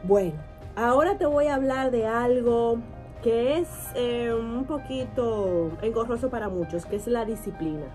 Bueno, 0.04 0.34
ahora 0.76 1.18
te 1.18 1.26
voy 1.26 1.48
a 1.48 1.56
hablar 1.56 1.92
de 1.92 2.06
algo 2.06 2.78
que 3.22 3.58
es 3.60 3.68
eh, 3.96 4.34
un 4.34 4.66
poquito 4.66 5.72
engorroso 5.82 6.30
para 6.30 6.50
muchos, 6.50 6.86
que 6.86 6.96
es 6.96 7.08
la 7.08 7.26
disciplina. 7.26 7.86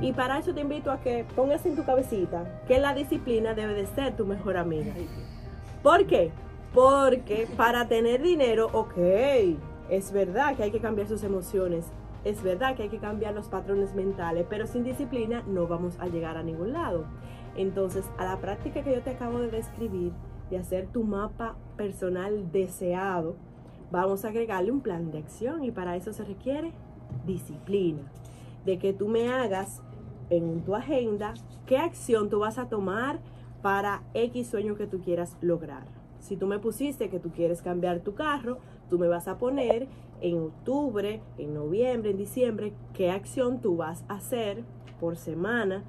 Y 0.00 0.12
para 0.12 0.38
eso 0.38 0.54
te 0.54 0.60
invito 0.60 0.90
a 0.90 1.00
que 1.00 1.24
pongas 1.36 1.64
en 1.66 1.76
tu 1.76 1.84
cabecita 1.84 2.62
que 2.66 2.78
la 2.78 2.94
disciplina 2.94 3.54
debe 3.54 3.74
de 3.74 3.86
ser 3.86 4.16
tu 4.16 4.26
mejor 4.26 4.56
amiga. 4.56 4.92
¿Por 5.82 6.06
qué? 6.06 6.32
Porque 6.74 7.46
para 7.56 7.86
tener 7.86 8.22
dinero, 8.22 8.68
ok, 8.72 8.96
es 9.90 10.12
verdad 10.12 10.56
que 10.56 10.62
hay 10.64 10.70
que 10.70 10.80
cambiar 10.80 11.06
sus 11.06 11.22
emociones, 11.22 11.86
es 12.24 12.42
verdad 12.42 12.76
que 12.76 12.84
hay 12.84 12.88
que 12.88 12.98
cambiar 12.98 13.34
los 13.34 13.48
patrones 13.48 13.94
mentales, 13.94 14.46
pero 14.48 14.66
sin 14.66 14.84
disciplina 14.84 15.42
no 15.46 15.66
vamos 15.66 15.98
a 15.98 16.06
llegar 16.06 16.36
a 16.36 16.42
ningún 16.42 16.72
lado. 16.72 17.04
Entonces, 17.56 18.08
a 18.16 18.24
la 18.24 18.38
práctica 18.38 18.82
que 18.82 18.94
yo 18.94 19.02
te 19.02 19.10
acabo 19.10 19.40
de 19.40 19.50
describir, 19.50 20.12
de 20.50 20.58
hacer 20.58 20.86
tu 20.86 21.04
mapa 21.04 21.56
personal 21.76 22.50
deseado, 22.50 23.36
vamos 23.90 24.24
a 24.24 24.28
agregarle 24.28 24.70
un 24.70 24.80
plan 24.80 25.10
de 25.10 25.18
acción 25.18 25.64
y 25.64 25.70
para 25.70 25.96
eso 25.96 26.12
se 26.12 26.24
requiere 26.24 26.72
disciplina. 27.26 28.02
De 28.64 28.78
que 28.78 28.92
tú 28.92 29.08
me 29.08 29.28
hagas 29.28 29.82
en 30.30 30.62
tu 30.62 30.74
agenda 30.74 31.34
qué 31.66 31.78
acción 31.78 32.30
tú 32.30 32.40
vas 32.40 32.58
a 32.58 32.68
tomar 32.68 33.20
para 33.62 34.02
X 34.14 34.48
sueño 34.48 34.74
que 34.76 34.86
tú 34.86 35.00
quieras 35.00 35.36
lograr. 35.40 35.84
Si 36.20 36.36
tú 36.36 36.46
me 36.46 36.58
pusiste 36.58 37.10
que 37.10 37.18
tú 37.18 37.30
quieres 37.30 37.62
cambiar 37.62 38.00
tu 38.00 38.14
carro, 38.14 38.58
tú 38.88 38.98
me 38.98 39.08
vas 39.08 39.28
a 39.28 39.38
poner 39.38 39.88
en 40.20 40.38
octubre, 40.38 41.20
en 41.36 41.54
noviembre, 41.54 42.10
en 42.10 42.16
diciembre, 42.16 42.72
qué 42.94 43.10
acción 43.10 43.60
tú 43.60 43.76
vas 43.76 44.04
a 44.08 44.14
hacer 44.14 44.64
por 45.00 45.16
semana 45.16 45.82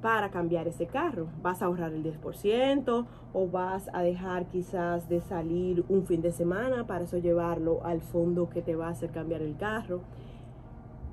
para 0.00 0.30
cambiar 0.30 0.68
ese 0.68 0.86
carro. 0.86 1.26
¿Vas 1.42 1.60
a 1.60 1.64
ahorrar 1.64 1.92
el 1.92 2.04
10% 2.04 3.06
o 3.32 3.48
vas 3.48 3.88
a 3.92 4.02
dejar 4.02 4.46
quizás 4.46 5.08
de 5.08 5.20
salir 5.20 5.84
un 5.88 6.04
fin 6.04 6.20
de 6.20 6.30
semana 6.30 6.86
para 6.86 7.04
eso 7.04 7.18
llevarlo 7.18 7.84
al 7.84 8.00
fondo 8.00 8.48
que 8.48 8.62
te 8.62 8.76
va 8.76 8.88
a 8.88 8.90
hacer 8.90 9.10
cambiar 9.10 9.42
el 9.42 9.56
carro? 9.56 10.02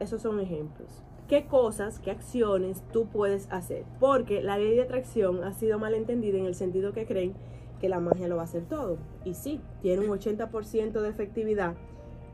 Esos 0.02 0.22
son 0.22 0.40
ejemplos 0.40 1.04
qué 1.32 1.46
cosas, 1.46 1.98
qué 2.00 2.12
acciones 2.12 2.84
tú 2.92 3.08
puedes 3.08 3.48
hacer. 3.52 3.86
Porque 4.02 4.44
la 4.44 4.58
ley 4.58 4.76
de 4.76 4.82
atracción 4.82 5.46
ha 5.46 5.54
sido 5.54 5.80
mal 5.80 5.94
entendida 5.94 6.38
en 6.38 6.46
el 6.46 6.56
sentido 6.56 6.92
que 6.92 7.06
creen 7.06 7.36
que 7.80 7.88
la 7.88 8.02
magia 8.02 8.28
lo 8.28 8.36
va 8.36 8.42
a 8.42 8.46
hacer 8.46 8.66
todo. 8.66 8.98
Y 9.24 9.34
sí, 9.34 9.62
tiene 9.82 10.06
un 10.06 10.20
80% 10.20 11.00
de 11.00 11.08
efectividad. 11.08 11.76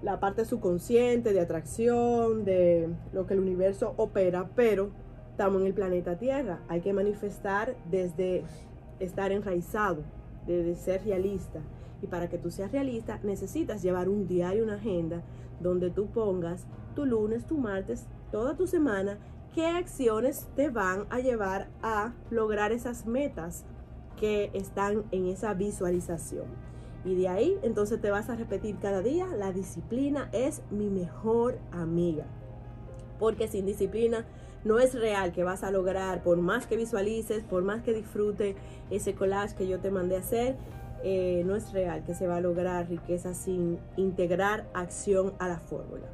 La 0.02 0.20
parte 0.20 0.46
subconsciente, 0.46 1.32
de 1.32 1.42
atracción, 1.42 2.44
de 2.44 2.90
lo 3.14 3.28
que 3.28 3.36
el 3.36 3.40
universo 3.40 3.94
opera, 3.98 4.50
pero 4.56 4.90
estamos 5.30 5.62
en 5.62 5.68
el 5.68 5.76
planeta 5.76 6.18
Tierra. 6.18 6.62
Hay 6.68 6.82
que 6.82 6.92
manifestar 6.92 7.76
desde 7.92 8.46
estar 9.00 9.32
enraizado, 9.32 10.02
desde 10.48 10.74
ser 10.74 11.04
realista. 11.06 11.60
Y 12.02 12.08
para 12.08 12.30
que 12.30 12.38
tú 12.38 12.52
seas 12.52 12.72
realista, 12.72 13.20
necesitas 13.24 13.82
llevar 13.82 14.10
un 14.10 14.28
diario, 14.28 14.64
una 14.64 14.76
agenda, 14.76 15.24
donde 15.60 15.90
tú 15.90 16.08
pongas 16.08 16.68
tu 16.96 17.06
lunes, 17.06 17.46
tu 17.46 17.58
martes, 17.58 18.06
toda 18.32 18.56
tu 18.56 18.68
semana 18.68 19.18
qué 19.58 19.66
acciones 19.66 20.48
te 20.56 20.70
van 20.70 21.08
a 21.10 21.20
llevar 21.20 21.68
a 21.82 22.14
lograr 22.30 22.72
esas 22.72 23.08
metas 23.08 23.66
que 24.16 24.52
están 24.54 25.06
en 25.12 25.26
esa 25.26 25.56
visualización. 25.56 26.46
Y 27.04 27.16
de 27.16 27.28
ahí 27.28 27.58
entonces 27.64 28.00
te 28.00 28.12
vas 28.12 28.30
a 28.30 28.36
repetir 28.36 28.78
cada 28.78 29.02
día, 29.02 29.26
la 29.28 29.52
disciplina 29.52 30.30
es 30.32 30.62
mi 30.70 30.90
mejor 30.90 31.58
amiga. 31.72 32.26
Porque 33.18 33.48
sin 33.48 33.66
disciplina 33.66 34.26
no 34.64 34.78
es 34.78 34.94
real 34.94 35.32
que 35.32 35.44
vas 35.44 35.64
a 35.64 35.72
lograr, 35.72 36.22
por 36.22 36.38
más 36.38 36.68
que 36.68 36.78
visualices, 36.78 37.44
por 37.44 37.64
más 37.64 37.82
que 37.82 37.94
disfrute 37.94 38.56
ese 38.92 39.16
collage 39.16 39.56
que 39.56 39.68
yo 39.68 39.80
te 39.80 39.90
mandé 39.90 40.18
a 40.18 40.20
hacer, 40.20 40.56
eh, 41.04 41.44
no 41.46 41.56
es 41.56 41.72
real 41.74 42.04
que 42.04 42.14
se 42.14 42.28
va 42.28 42.38
a 42.38 42.42
lograr 42.42 42.90
riqueza 42.90 43.34
sin 43.34 43.80
integrar 43.96 44.66
acción 44.74 45.34
a 45.40 45.48
la 45.48 45.60
fórmula. 45.60 46.08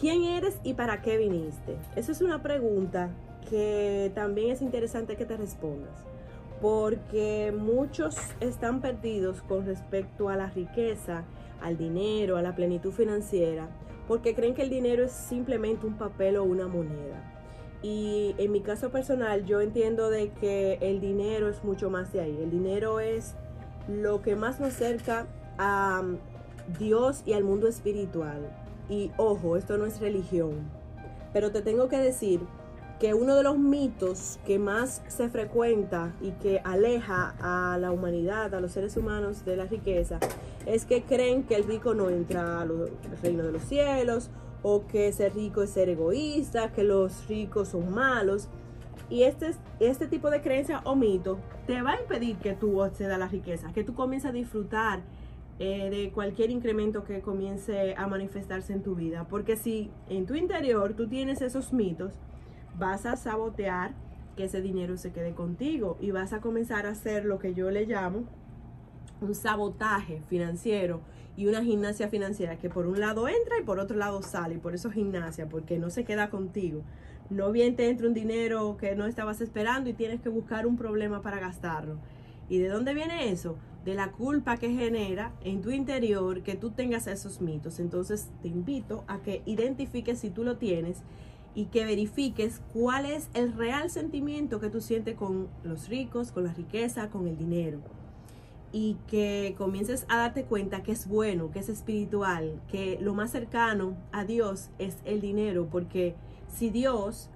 ¿Quién 0.00 0.24
eres 0.24 0.58
y 0.64 0.74
para 0.74 1.02
qué 1.02 1.16
viniste? 1.16 1.76
Esa 1.96 2.12
es 2.12 2.20
una 2.20 2.42
pregunta 2.42 3.10
que 3.48 4.10
también 4.14 4.50
es 4.50 4.62
interesante 4.62 5.16
que 5.16 5.26
te 5.26 5.36
respondas, 5.36 6.04
porque 6.60 7.54
muchos 7.56 8.16
están 8.40 8.80
perdidos 8.80 9.42
con 9.42 9.66
respecto 9.66 10.28
a 10.28 10.36
la 10.36 10.50
riqueza, 10.50 11.24
al 11.60 11.76
dinero, 11.76 12.36
a 12.36 12.42
la 12.42 12.54
plenitud 12.54 12.92
financiera, 12.92 13.68
porque 14.08 14.34
creen 14.34 14.54
que 14.54 14.62
el 14.62 14.70
dinero 14.70 15.04
es 15.04 15.12
simplemente 15.12 15.86
un 15.86 15.96
papel 15.96 16.36
o 16.36 16.44
una 16.44 16.66
moneda. 16.66 17.30
Y 17.82 18.34
en 18.38 18.50
mi 18.50 18.60
caso 18.60 18.90
personal, 18.90 19.44
yo 19.44 19.60
entiendo 19.60 20.08
de 20.08 20.30
que 20.30 20.78
el 20.80 21.00
dinero 21.00 21.50
es 21.50 21.62
mucho 21.64 21.90
más 21.90 22.12
de 22.14 22.22
ahí. 22.22 22.38
El 22.42 22.50
dinero 22.50 22.98
es 22.98 23.34
lo 23.88 24.22
que 24.22 24.36
más 24.36 24.60
nos 24.60 24.74
acerca 24.74 25.26
a 25.58 26.02
Dios 26.78 27.22
y 27.26 27.32
al 27.34 27.44
mundo 27.44 27.68
espiritual. 27.68 28.40
Y 28.88 29.10
ojo, 29.16 29.56
esto 29.56 29.78
no 29.78 29.86
es 29.86 30.00
religión. 30.00 30.70
Pero 31.32 31.50
te 31.50 31.62
tengo 31.62 31.88
que 31.88 31.98
decir 31.98 32.40
que 33.00 33.12
uno 33.12 33.34
de 33.34 33.42
los 33.42 33.58
mitos 33.58 34.38
que 34.46 34.58
más 34.58 35.02
se 35.08 35.28
frecuenta 35.28 36.14
y 36.22 36.30
que 36.32 36.60
aleja 36.64 37.34
a 37.40 37.76
la 37.78 37.90
humanidad, 37.90 38.54
a 38.54 38.60
los 38.60 38.72
seres 38.72 38.96
humanos 38.96 39.44
de 39.44 39.56
la 39.56 39.64
riqueza, 39.64 40.20
es 40.64 40.84
que 40.84 41.02
creen 41.02 41.42
que 41.42 41.56
el 41.56 41.64
rico 41.64 41.94
no 41.94 42.08
entra 42.08 42.60
al 42.60 42.90
reino 43.22 43.42
de 43.42 43.52
los 43.52 43.62
cielos 43.64 44.30
o 44.62 44.86
que 44.86 45.12
ser 45.12 45.34
rico 45.34 45.62
es 45.62 45.70
ser 45.70 45.88
egoísta, 45.88 46.72
que 46.72 46.84
los 46.84 47.26
ricos 47.28 47.68
son 47.68 47.92
malos. 47.92 48.48
Y 49.10 49.22
este, 49.22 49.52
este 49.80 50.06
tipo 50.06 50.30
de 50.30 50.40
creencia 50.40 50.80
o 50.84 50.96
mito 50.96 51.38
te 51.66 51.82
va 51.82 51.92
a 51.92 52.00
impedir 52.00 52.36
que 52.36 52.52
tú 52.52 52.82
accedas 52.82 53.16
a 53.16 53.18
la 53.18 53.28
riqueza, 53.28 53.72
que 53.72 53.84
tú 53.84 53.94
comiences 53.94 54.30
a 54.30 54.32
disfrutar 54.32 55.00
eh, 55.58 55.90
de 55.90 56.10
cualquier 56.10 56.50
incremento 56.50 57.04
que 57.04 57.20
comience 57.20 57.94
a 57.96 58.06
manifestarse 58.06 58.72
en 58.72 58.82
tu 58.82 58.94
vida. 58.94 59.26
Porque 59.28 59.56
si 59.56 59.90
en 60.08 60.26
tu 60.26 60.34
interior 60.34 60.94
tú 60.94 61.08
tienes 61.08 61.42
esos 61.42 61.72
mitos, 61.72 62.12
vas 62.78 63.06
a 63.06 63.16
sabotear 63.16 63.92
que 64.36 64.44
ese 64.44 64.60
dinero 64.60 64.96
se 64.96 65.12
quede 65.12 65.32
contigo 65.32 65.96
y 66.00 66.10
vas 66.10 66.32
a 66.32 66.40
comenzar 66.40 66.86
a 66.86 66.90
hacer 66.90 67.24
lo 67.24 67.38
que 67.38 67.54
yo 67.54 67.70
le 67.70 67.86
llamo 67.86 68.24
un 69.20 69.34
sabotaje 69.34 70.20
financiero 70.28 71.00
y 71.36 71.46
una 71.46 71.62
gimnasia 71.64 72.08
financiera 72.08 72.58
que 72.58 72.68
por 72.68 72.86
un 72.86 73.00
lado 73.00 73.26
entra 73.28 73.58
y 73.60 73.64
por 73.64 73.80
otro 73.80 73.96
lado 73.96 74.22
sale. 74.22 74.54
Y 74.54 74.58
por 74.58 74.74
eso 74.74 74.90
gimnasia, 74.90 75.48
porque 75.48 75.78
no 75.78 75.90
se 75.90 76.04
queda 76.04 76.30
contigo. 76.30 76.82
No 77.30 77.52
bien 77.52 77.76
te 77.76 77.88
entra 77.88 78.06
un 78.06 78.14
dinero 78.14 78.76
que 78.76 78.94
no 78.94 79.06
estabas 79.06 79.40
esperando 79.40 79.90
y 79.90 79.94
tienes 79.94 80.20
que 80.20 80.28
buscar 80.28 80.66
un 80.66 80.76
problema 80.76 81.22
para 81.22 81.40
gastarlo. 81.40 81.98
¿Y 82.48 82.58
de 82.58 82.68
dónde 82.68 82.94
viene 82.94 83.30
eso? 83.30 83.56
de 83.84 83.94
la 83.94 84.12
culpa 84.12 84.56
que 84.56 84.70
genera 84.70 85.32
en 85.42 85.60
tu 85.60 85.70
interior 85.70 86.42
que 86.42 86.54
tú 86.54 86.70
tengas 86.70 87.06
esos 87.06 87.40
mitos. 87.40 87.78
Entonces 87.80 88.30
te 88.42 88.48
invito 88.48 89.04
a 89.06 89.18
que 89.18 89.42
identifiques 89.44 90.20
si 90.20 90.30
tú 90.30 90.42
lo 90.42 90.56
tienes 90.56 91.02
y 91.54 91.66
que 91.66 91.84
verifiques 91.84 92.60
cuál 92.72 93.06
es 93.06 93.28
el 93.34 93.52
real 93.52 93.90
sentimiento 93.90 94.58
que 94.58 94.70
tú 94.70 94.80
sientes 94.80 95.14
con 95.14 95.48
los 95.62 95.88
ricos, 95.88 96.32
con 96.32 96.44
la 96.44 96.52
riqueza, 96.52 97.10
con 97.10 97.28
el 97.28 97.36
dinero. 97.36 97.78
Y 98.72 98.96
que 99.06 99.54
comiences 99.56 100.04
a 100.08 100.16
darte 100.16 100.44
cuenta 100.44 100.82
que 100.82 100.90
es 100.90 101.06
bueno, 101.06 101.52
que 101.52 101.60
es 101.60 101.68
espiritual, 101.68 102.60
que 102.68 102.98
lo 103.00 103.14
más 103.14 103.30
cercano 103.30 103.96
a 104.10 104.24
Dios 104.24 104.70
es 104.80 104.96
el 105.04 105.20
dinero, 105.20 105.68
porque 105.70 106.16
si 106.48 106.70
Dios, 106.70 107.30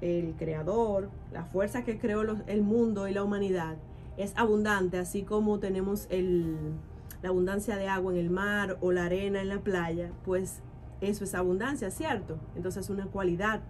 el 0.00 0.34
creador, 0.38 1.10
la 1.32 1.44
fuerza 1.44 1.84
que 1.84 1.98
creó 1.98 2.22
el 2.46 2.62
mundo 2.62 3.08
y 3.08 3.14
la 3.14 3.22
humanidad, 3.22 3.76
es 4.16 4.32
abundante, 4.36 4.98
así 4.98 5.22
como 5.22 5.60
tenemos 5.60 6.08
la 6.10 7.28
abundancia 7.28 7.76
de 7.76 7.88
agua 7.88 8.12
en 8.12 8.18
el 8.18 8.30
mar 8.30 8.76
o 8.80 8.92
la 8.92 9.04
arena 9.04 9.40
en 9.40 9.48
la 9.48 9.60
playa, 9.60 10.10
pues 10.24 10.60
eso 11.00 11.24
es 11.24 11.34
abundancia, 11.34 11.90
¿cierto? 11.90 12.38
Entonces 12.56 12.84
es 12.84 12.90
una 12.90 13.06
cualidad 13.06 13.60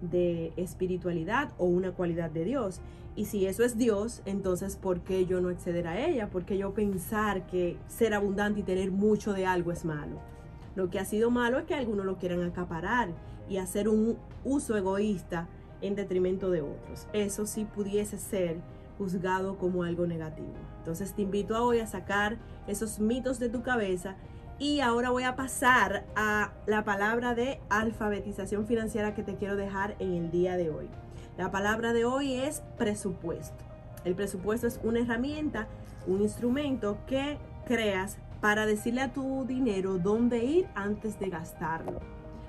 de 0.00 0.52
espiritualidad 0.56 1.52
o 1.58 1.66
una 1.66 1.92
cualidad 1.92 2.30
de 2.30 2.44
Dios. 2.44 2.80
Y 3.14 3.26
si 3.26 3.46
eso 3.46 3.62
es 3.62 3.76
Dios, 3.76 4.22
entonces 4.24 4.76
¿por 4.76 5.00
qué 5.00 5.26
yo 5.26 5.42
no 5.42 5.50
acceder 5.50 5.86
a 5.86 6.06
ella? 6.06 6.30
¿Por 6.30 6.44
qué 6.46 6.56
yo 6.56 6.72
pensar 6.72 7.46
que 7.46 7.76
ser 7.86 8.14
abundante 8.14 8.60
y 8.60 8.62
tener 8.62 8.90
mucho 8.90 9.34
de 9.34 9.46
algo 9.46 9.70
es 9.70 9.84
malo? 9.84 10.31
Lo 10.74 10.90
que 10.90 10.98
ha 10.98 11.04
sido 11.04 11.30
malo 11.30 11.58
es 11.58 11.64
que 11.64 11.74
algunos 11.74 12.06
lo 12.06 12.18
quieran 12.18 12.42
acaparar 12.42 13.10
y 13.48 13.58
hacer 13.58 13.88
un 13.88 14.18
uso 14.44 14.76
egoísta 14.76 15.48
en 15.80 15.94
detrimento 15.94 16.50
de 16.50 16.62
otros. 16.62 17.06
Eso 17.12 17.46
sí 17.46 17.64
pudiese 17.64 18.18
ser 18.18 18.60
juzgado 18.98 19.58
como 19.58 19.84
algo 19.84 20.06
negativo. 20.06 20.52
Entonces 20.78 21.14
te 21.14 21.22
invito 21.22 21.56
a 21.56 21.62
hoy 21.62 21.80
a 21.80 21.86
sacar 21.86 22.38
esos 22.66 23.00
mitos 23.00 23.38
de 23.38 23.48
tu 23.48 23.62
cabeza 23.62 24.16
y 24.58 24.80
ahora 24.80 25.10
voy 25.10 25.24
a 25.24 25.34
pasar 25.34 26.04
a 26.14 26.52
la 26.66 26.84
palabra 26.84 27.34
de 27.34 27.60
alfabetización 27.68 28.66
financiera 28.66 29.14
que 29.14 29.22
te 29.22 29.34
quiero 29.34 29.56
dejar 29.56 29.96
en 29.98 30.12
el 30.12 30.30
día 30.30 30.56
de 30.56 30.70
hoy. 30.70 30.88
La 31.36 31.50
palabra 31.50 31.92
de 31.92 32.04
hoy 32.04 32.34
es 32.34 32.62
presupuesto. 32.78 33.64
El 34.04 34.14
presupuesto 34.14 34.66
es 34.66 34.80
una 34.82 35.00
herramienta, 35.00 35.68
un 36.06 36.20
instrumento 36.22 36.98
que 37.06 37.38
creas 37.64 38.18
para 38.42 38.66
decirle 38.66 39.02
a 39.02 39.12
tu 39.12 39.46
dinero 39.46 39.98
dónde 39.98 40.44
ir 40.44 40.68
antes 40.74 41.18
de 41.20 41.30
gastarlo. 41.30 42.00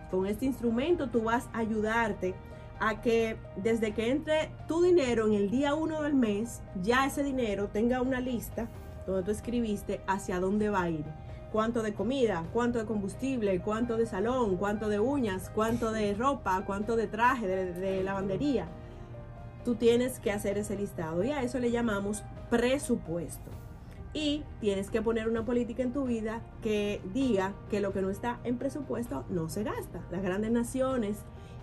Con 0.09 0.25
este 0.25 0.45
instrumento 0.45 1.09
tú 1.09 1.21
vas 1.21 1.47
a 1.53 1.59
ayudarte 1.59 2.33
a 2.79 2.99
que 2.99 3.37
desde 3.55 3.93
que 3.93 4.09
entre 4.09 4.51
tu 4.67 4.81
dinero 4.81 5.27
en 5.27 5.33
el 5.33 5.51
día 5.51 5.75
1 5.75 6.01
del 6.01 6.15
mes, 6.15 6.63
ya 6.81 7.05
ese 7.05 7.23
dinero 7.23 7.69
tenga 7.69 8.01
una 8.01 8.19
lista 8.19 8.67
donde 9.05 9.21
tú 9.21 9.29
escribiste 9.29 10.01
hacia 10.07 10.39
dónde 10.39 10.69
va 10.69 10.81
a 10.81 10.89
ir. 10.89 11.05
Cuánto 11.51 11.83
de 11.83 11.93
comida, 11.93 12.43
cuánto 12.51 12.79
de 12.79 12.85
combustible, 12.85 13.61
cuánto 13.61 13.95
de 13.95 14.07
salón, 14.07 14.57
cuánto 14.57 14.89
de 14.89 14.99
uñas, 14.99 15.51
cuánto 15.53 15.91
de 15.91 16.15
ropa, 16.15 16.63
cuánto 16.65 16.95
de 16.95 17.05
traje, 17.05 17.45
de, 17.47 18.03
lavandería. 18.03 18.65
Tú 19.63 19.75
tienes 19.75 20.19
que 20.19 20.31
hacer 20.31 20.57
ese 20.57 20.75
listado 20.75 21.23
y 21.23 21.29
a 21.29 21.43
eso 21.43 21.59
le 21.59 21.69
llamamos 21.69 22.23
presupuesto. 22.49 23.51
Y 24.13 24.43
tienes 24.61 24.89
que 24.89 25.01
poner 25.01 25.27
una 25.27 25.43
política 25.43 25.81
en 25.81 25.91
tu 25.91 26.05
vida 26.05 26.41
que 26.61 27.01
diga 27.13 27.53
que 27.69 27.79
lo 27.79 27.93
que 27.93 28.01
no 28.01 28.09
está 28.09 28.39
en 28.43 28.57
presupuesto 28.57 29.25
no 29.29 29.49
se 29.49 29.63
gasta. 29.63 30.05
Las 30.11 30.21
grandes 30.21 30.51
naciones 30.51 31.17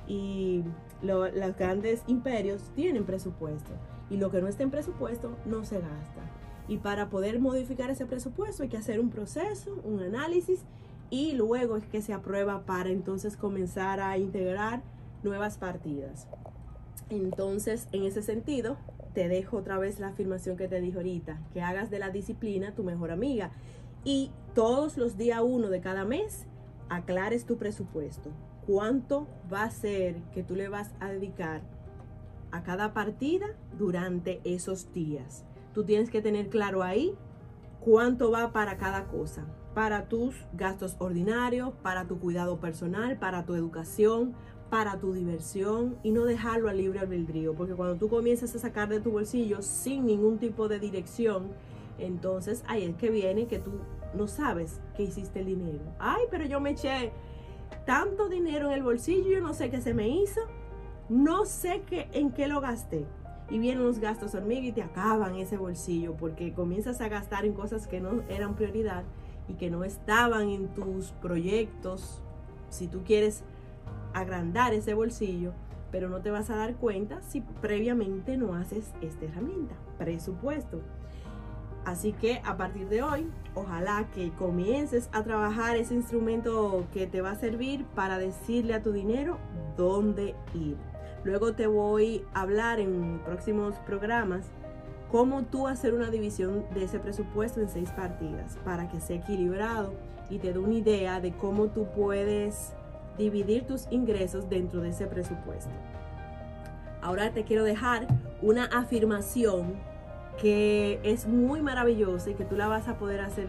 y 0.09 0.65
los 1.03 1.31
grandes 1.57 2.03
imperios 2.09 2.63
tienen 2.75 3.05
presupuesto 3.05 3.71
y 4.11 4.17
lo 4.17 4.31
que 4.31 4.43
no 4.43 4.49
está 4.49 4.65
en 4.65 4.71
presupuesto 4.71 5.37
no 5.47 5.65
se 5.65 5.77
gasta. 5.77 6.23
Y 6.69 6.79
para 6.79 7.09
poder 7.09 7.39
modificar 7.41 7.91
ese 7.91 8.07
presupuesto 8.07 8.65
hay 8.65 8.69
que 8.69 8.77
hacer 8.77 9.01
un 9.01 9.11
proceso, 9.11 9.81
un 9.85 10.03
análisis 10.03 10.65
y 11.09 11.33
luego 11.33 11.77
es 11.77 11.85
que 11.87 12.03
se 12.03 12.13
aprueba 12.13 12.63
para 12.67 12.91
entonces 12.91 13.37
comenzar 13.37 14.01
a 14.01 14.19
integrar 14.19 14.83
nuevas 15.23 15.59
partidas. 15.59 16.27
Entonces, 17.09 17.89
en 17.93 18.05
ese 18.05 18.23
sentido, 18.23 18.77
te 19.15 19.29
dejo 19.29 19.59
otra 19.59 19.79
vez 19.79 20.01
la 20.01 20.09
afirmación 20.09 20.57
que 20.57 20.69
te 20.69 20.81
dije 20.81 20.97
ahorita, 20.97 21.41
que 21.53 21.63
hagas 21.63 21.91
de 21.91 21.99
la 21.99 22.11
disciplina 22.11 22.75
tu 22.75 22.85
mejor 22.85 23.11
amiga 23.11 23.51
y 24.05 24.31
todos 24.55 24.97
los 24.97 25.17
días 25.17 25.41
uno 25.43 25.69
de 25.69 25.81
cada 25.81 26.05
mes 26.05 26.47
aclares 26.89 27.45
tu 27.45 27.57
presupuesto. 27.57 28.31
¿Cuánto 28.67 29.27
va 29.53 29.65
a 29.65 29.71
ser 29.71 30.17
que 30.33 30.43
tú 30.43 30.55
le 30.55 30.69
vas 30.69 30.91
a 31.01 31.09
dedicar 31.11 31.63
a 32.53 32.63
cada 32.63 32.93
partida 32.93 33.47
durante 33.79 34.41
esos 34.45 34.93
días? 34.93 35.45
Tú 35.75 35.85
tienes 35.85 36.11
que 36.11 36.23
tener 36.23 36.49
claro 36.49 36.83
ahí 36.83 37.15
cuánto 37.81 38.31
va 38.31 38.53
para 38.53 38.77
cada 38.77 39.07
cosa, 39.07 39.45
para 39.75 40.09
tus 40.09 40.35
gastos 40.53 40.97
ordinarios, 40.99 41.73
para 41.83 42.07
tu 42.07 42.19
cuidado 42.19 42.61
personal, 42.61 43.19
para 43.19 43.45
tu 43.45 43.55
educación, 43.55 44.35
para 44.71 44.99
tu 44.99 45.13
diversión 45.13 45.97
y 46.05 46.13
no 46.13 46.25
dejarlo 46.25 46.69
al 46.69 46.79
libre 46.79 47.01
albedrío, 47.01 47.55
porque 47.55 47.75
cuando 47.75 47.97
tú 47.97 48.09
comienzas 48.09 48.55
a 48.55 48.59
sacar 48.61 48.89
de 48.89 49.01
tu 49.01 49.11
bolsillo 49.11 49.63
sin 49.63 50.07
ningún 50.07 50.39
tipo 50.39 50.69
de 50.69 50.79
dirección, 50.79 51.49
entonces 51.99 52.63
ahí 52.69 52.85
es 52.85 52.97
que 52.97 53.11
viene 53.11 53.47
que 53.47 53.59
tú 53.59 53.73
no 54.15 54.29
sabes 54.29 54.81
qué 54.97 55.03
hiciste 55.03 55.41
el 55.41 55.47
dinero. 55.47 55.81
Ay, 55.99 56.23
pero 56.31 56.45
yo 56.45 56.61
me 56.61 56.71
eché 56.71 57.13
tanto 57.85 58.29
dinero 58.29 58.69
en 58.69 58.75
el 58.75 58.83
bolsillo, 58.83 59.29
yo 59.29 59.41
no 59.41 59.55
sé 59.55 59.71
qué 59.71 59.81
se 59.81 59.93
me 59.93 60.09
hizo, 60.09 60.41
no 61.09 61.45
sé 61.45 61.83
qué, 61.87 62.09
en 62.13 62.31
qué 62.31 62.47
lo 62.47 62.61
gasté. 62.61 63.05
Y 63.51 63.59
vienen 63.59 63.85
los 63.85 63.99
gastos 63.99 64.37
hormiga 64.37 64.69
y 64.69 64.73
te 64.73 64.83
acaban 64.83 65.35
ese 65.35 65.57
bolsillo 65.57 66.15
porque 66.15 66.53
comienzas 66.53 67.01
a 67.01 67.09
gastar 67.09 67.45
en 67.45 67.53
cosas 67.53 67.89
que 67.89 68.01
no 68.01 68.23
eran 68.29 68.55
prioridad 68.55 69.03
y 69.49 69.55
que 69.55 69.71
no 69.71 69.83
estaban 69.83 70.49
en 70.49 70.69
tus 70.69 71.11
proyectos. 71.11 72.23
Si 72.69 72.87
tú 72.87 73.03
quieres 73.05 73.43
agrandar 74.15 74.75
ese 74.75 74.95
bolsillo, 74.95 75.53
pero 75.91 76.09
no 76.09 76.21
te 76.21 76.31
vas 76.31 76.51
a 76.51 76.57
dar 76.57 76.75
cuenta 76.77 77.21
si 77.23 77.41
previamente 77.41 78.37
no 78.37 78.55
haces 78.55 78.93
esta 79.01 79.25
herramienta, 79.25 79.75
presupuesto. 79.99 80.81
Así 81.85 82.13
que 82.13 82.43
a 82.45 82.57
partir 82.57 82.89
de 82.89 83.03
hoy, 83.03 83.31
ojalá 83.55 84.09
que 84.15 84.31
comiences 84.33 85.09
a 85.13 85.23
trabajar 85.23 85.77
ese 85.77 85.95
instrumento 85.95 86.85
que 86.93 87.07
te 87.07 87.23
va 87.23 87.31
a 87.31 87.37
servir 87.37 87.85
para 87.95 88.19
decirle 88.19 88.75
a 88.75 88.83
tu 88.83 88.93
dinero 88.93 89.39
dónde 89.77 90.35
ir. 90.55 90.77
Luego 91.25 91.55
te 91.55 91.67
voy 91.67 92.25
a 92.35 92.43
hablar 92.43 92.81
en 92.81 93.21
próximos 93.25 93.75
programas 93.87 94.47
cómo 95.11 95.43
tú 95.43 95.67
hacer 95.67 95.95
una 95.95 96.11
división 96.11 96.65
de 96.75 96.85
ese 96.85 96.99
presupuesto 96.99 97.61
en 97.61 97.69
seis 97.69 97.91
partidas 97.91 98.59
para 98.65 98.89
que 98.89 99.01
sea 99.01 99.17
equilibrado 99.17 99.93
y 100.29 100.39
te 100.39 100.53
dé 100.53 100.59
una 100.59 100.75
idea 100.75 101.21
de 101.21 101.33
cómo 101.33 101.69
tú 101.69 101.89
puedes 101.95 102.75
dividir 103.21 103.67
tus 103.67 103.87
ingresos 103.91 104.49
dentro 104.49 104.81
de 104.81 104.89
ese 104.89 105.07
presupuesto. 105.07 105.71
Ahora 107.03 107.31
te 107.31 107.45
quiero 107.45 107.65
dejar 107.65 108.07
una 108.43 108.65
afirmación 108.65 109.75
que 110.41 111.01
es 111.03 111.27
muy 111.27 111.61
maravillosa 111.63 112.31
y 112.31 112.35
que 112.35 112.45
tú 112.45 112.57
la 112.57 112.67
vas 112.67 112.89
a 112.89 112.97
poder 112.99 113.21
hacer 113.21 113.49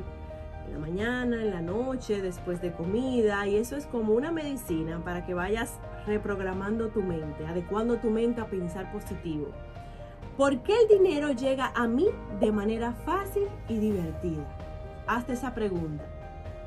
en 0.68 0.74
la 0.74 0.80
mañana, 0.80 1.42
en 1.42 1.52
la 1.52 1.62
noche, 1.62 2.22
después 2.22 2.62
de 2.62 2.72
comida 2.74 3.48
y 3.48 3.56
eso 3.56 3.76
es 3.76 3.86
como 3.86 4.14
una 4.14 4.32
medicina 4.32 5.02
para 5.04 5.26
que 5.26 5.34
vayas 5.34 5.74
reprogramando 6.06 6.90
tu 6.90 7.02
mente, 7.02 7.46
adecuando 7.46 7.98
tu 7.98 8.10
mente 8.10 8.42
a 8.42 8.48
pensar 8.48 8.92
positivo. 8.92 9.48
¿Por 10.38 10.64
qué 10.64 10.74
el 10.74 11.00
dinero 11.00 11.32
llega 11.32 11.72
a 11.76 11.88
mí 11.88 12.08
de 12.40 12.52
manera 12.52 12.94
fácil 12.94 13.44
y 13.68 13.78
divertida? 13.80 14.46
Hazte 15.08 15.34
esa 15.34 15.54
pregunta 15.54 16.06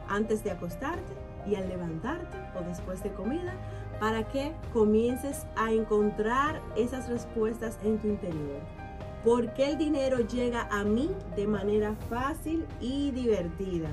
antes 0.08 0.44
de 0.44 0.50
acostarte 0.50 1.23
y 1.46 1.54
al 1.54 1.68
levantarte 1.68 2.36
o 2.58 2.64
después 2.64 3.02
de 3.02 3.12
comida 3.12 3.54
para 4.00 4.24
que 4.28 4.52
comiences 4.72 5.46
a 5.56 5.72
encontrar 5.72 6.60
esas 6.76 7.08
respuestas 7.08 7.78
en 7.84 7.98
tu 7.98 8.08
interior. 8.08 8.60
¿Por 9.24 9.54
qué 9.54 9.70
el 9.70 9.78
dinero 9.78 10.18
llega 10.20 10.68
a 10.70 10.84
mí 10.84 11.10
de 11.34 11.46
manera 11.46 11.94
fácil 12.10 12.66
y 12.80 13.10
divertida? 13.10 13.88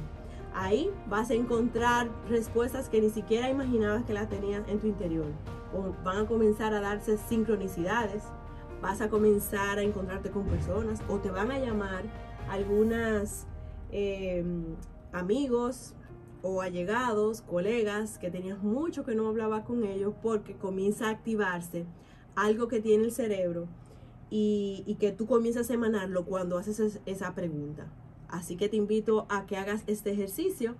Ahí 0.53 0.89
vas 1.07 1.29
a 1.29 1.35
encontrar 1.35 2.09
respuestas 2.27 2.89
que 2.89 2.99
ni 2.99 3.09
siquiera 3.09 3.49
imaginabas 3.49 4.03
que 4.03 4.13
las 4.13 4.27
tenías 4.27 4.67
en 4.67 4.79
tu 4.79 4.87
interior. 4.87 5.27
O 5.73 5.93
van 6.03 6.25
a 6.25 6.27
comenzar 6.27 6.73
a 6.73 6.81
darse 6.81 7.17
sincronicidades. 7.17 8.23
Vas 8.81 8.99
a 8.99 9.09
comenzar 9.09 9.77
a 9.77 9.83
encontrarte 9.83 10.31
con 10.31 10.43
personas 10.45 11.01
o 11.07 11.19
te 11.19 11.31
van 11.31 11.51
a 11.51 11.59
llamar 11.59 12.03
algunas 12.49 13.45
eh, 13.91 14.43
amigos, 15.13 15.93
o 16.43 16.61
allegados, 16.61 17.41
colegas 17.41 18.17
que 18.17 18.31
tenías 18.31 18.61
mucho 18.63 19.03
que 19.05 19.15
no 19.15 19.27
hablaba 19.27 19.63
con 19.63 19.83
ellos 19.85 20.13
porque 20.21 20.55
comienza 20.55 21.07
a 21.07 21.11
activarse 21.11 21.85
algo 22.35 22.67
que 22.67 22.81
tiene 22.81 23.05
el 23.05 23.11
cerebro 23.11 23.67
y, 24.29 24.95
que 24.99 25.11
tú 25.11 25.27
comienzas 25.27 25.69
a 25.69 25.73
emanarlo 25.73 26.25
cuando 26.25 26.57
haces 26.57 26.99
esa 27.05 27.35
pregunta. 27.35 27.87
Así 28.29 28.55
que 28.55 28.69
te 28.69 28.77
invito 28.77 29.25
a 29.29 29.45
que 29.45 29.57
hagas 29.57 29.83
este 29.87 30.11
ejercicio 30.11 30.75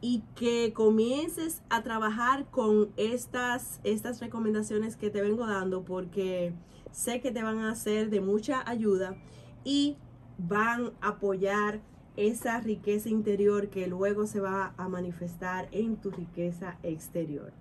y 0.00 0.22
que 0.34 0.72
comiences 0.72 1.62
a 1.68 1.82
trabajar 1.82 2.50
con 2.50 2.90
estas, 2.96 3.80
estas 3.84 4.20
recomendaciones 4.20 4.96
que 4.96 5.10
te 5.10 5.20
vengo 5.20 5.46
dando 5.46 5.84
porque 5.84 6.54
sé 6.92 7.20
que 7.20 7.30
te 7.30 7.42
van 7.42 7.58
a 7.58 7.74
ser 7.74 8.08
de 8.08 8.20
mucha 8.20 8.68
ayuda 8.68 9.16
y 9.64 9.96
van 10.38 10.92
a 11.00 11.08
apoyar 11.08 11.80
esa 12.16 12.60
riqueza 12.60 13.08
interior 13.08 13.68
que 13.68 13.86
luego 13.86 14.26
se 14.26 14.40
va 14.40 14.74
a 14.76 14.88
manifestar 14.88 15.68
en 15.72 15.96
tu 15.96 16.10
riqueza 16.10 16.78
exterior. 16.82 17.52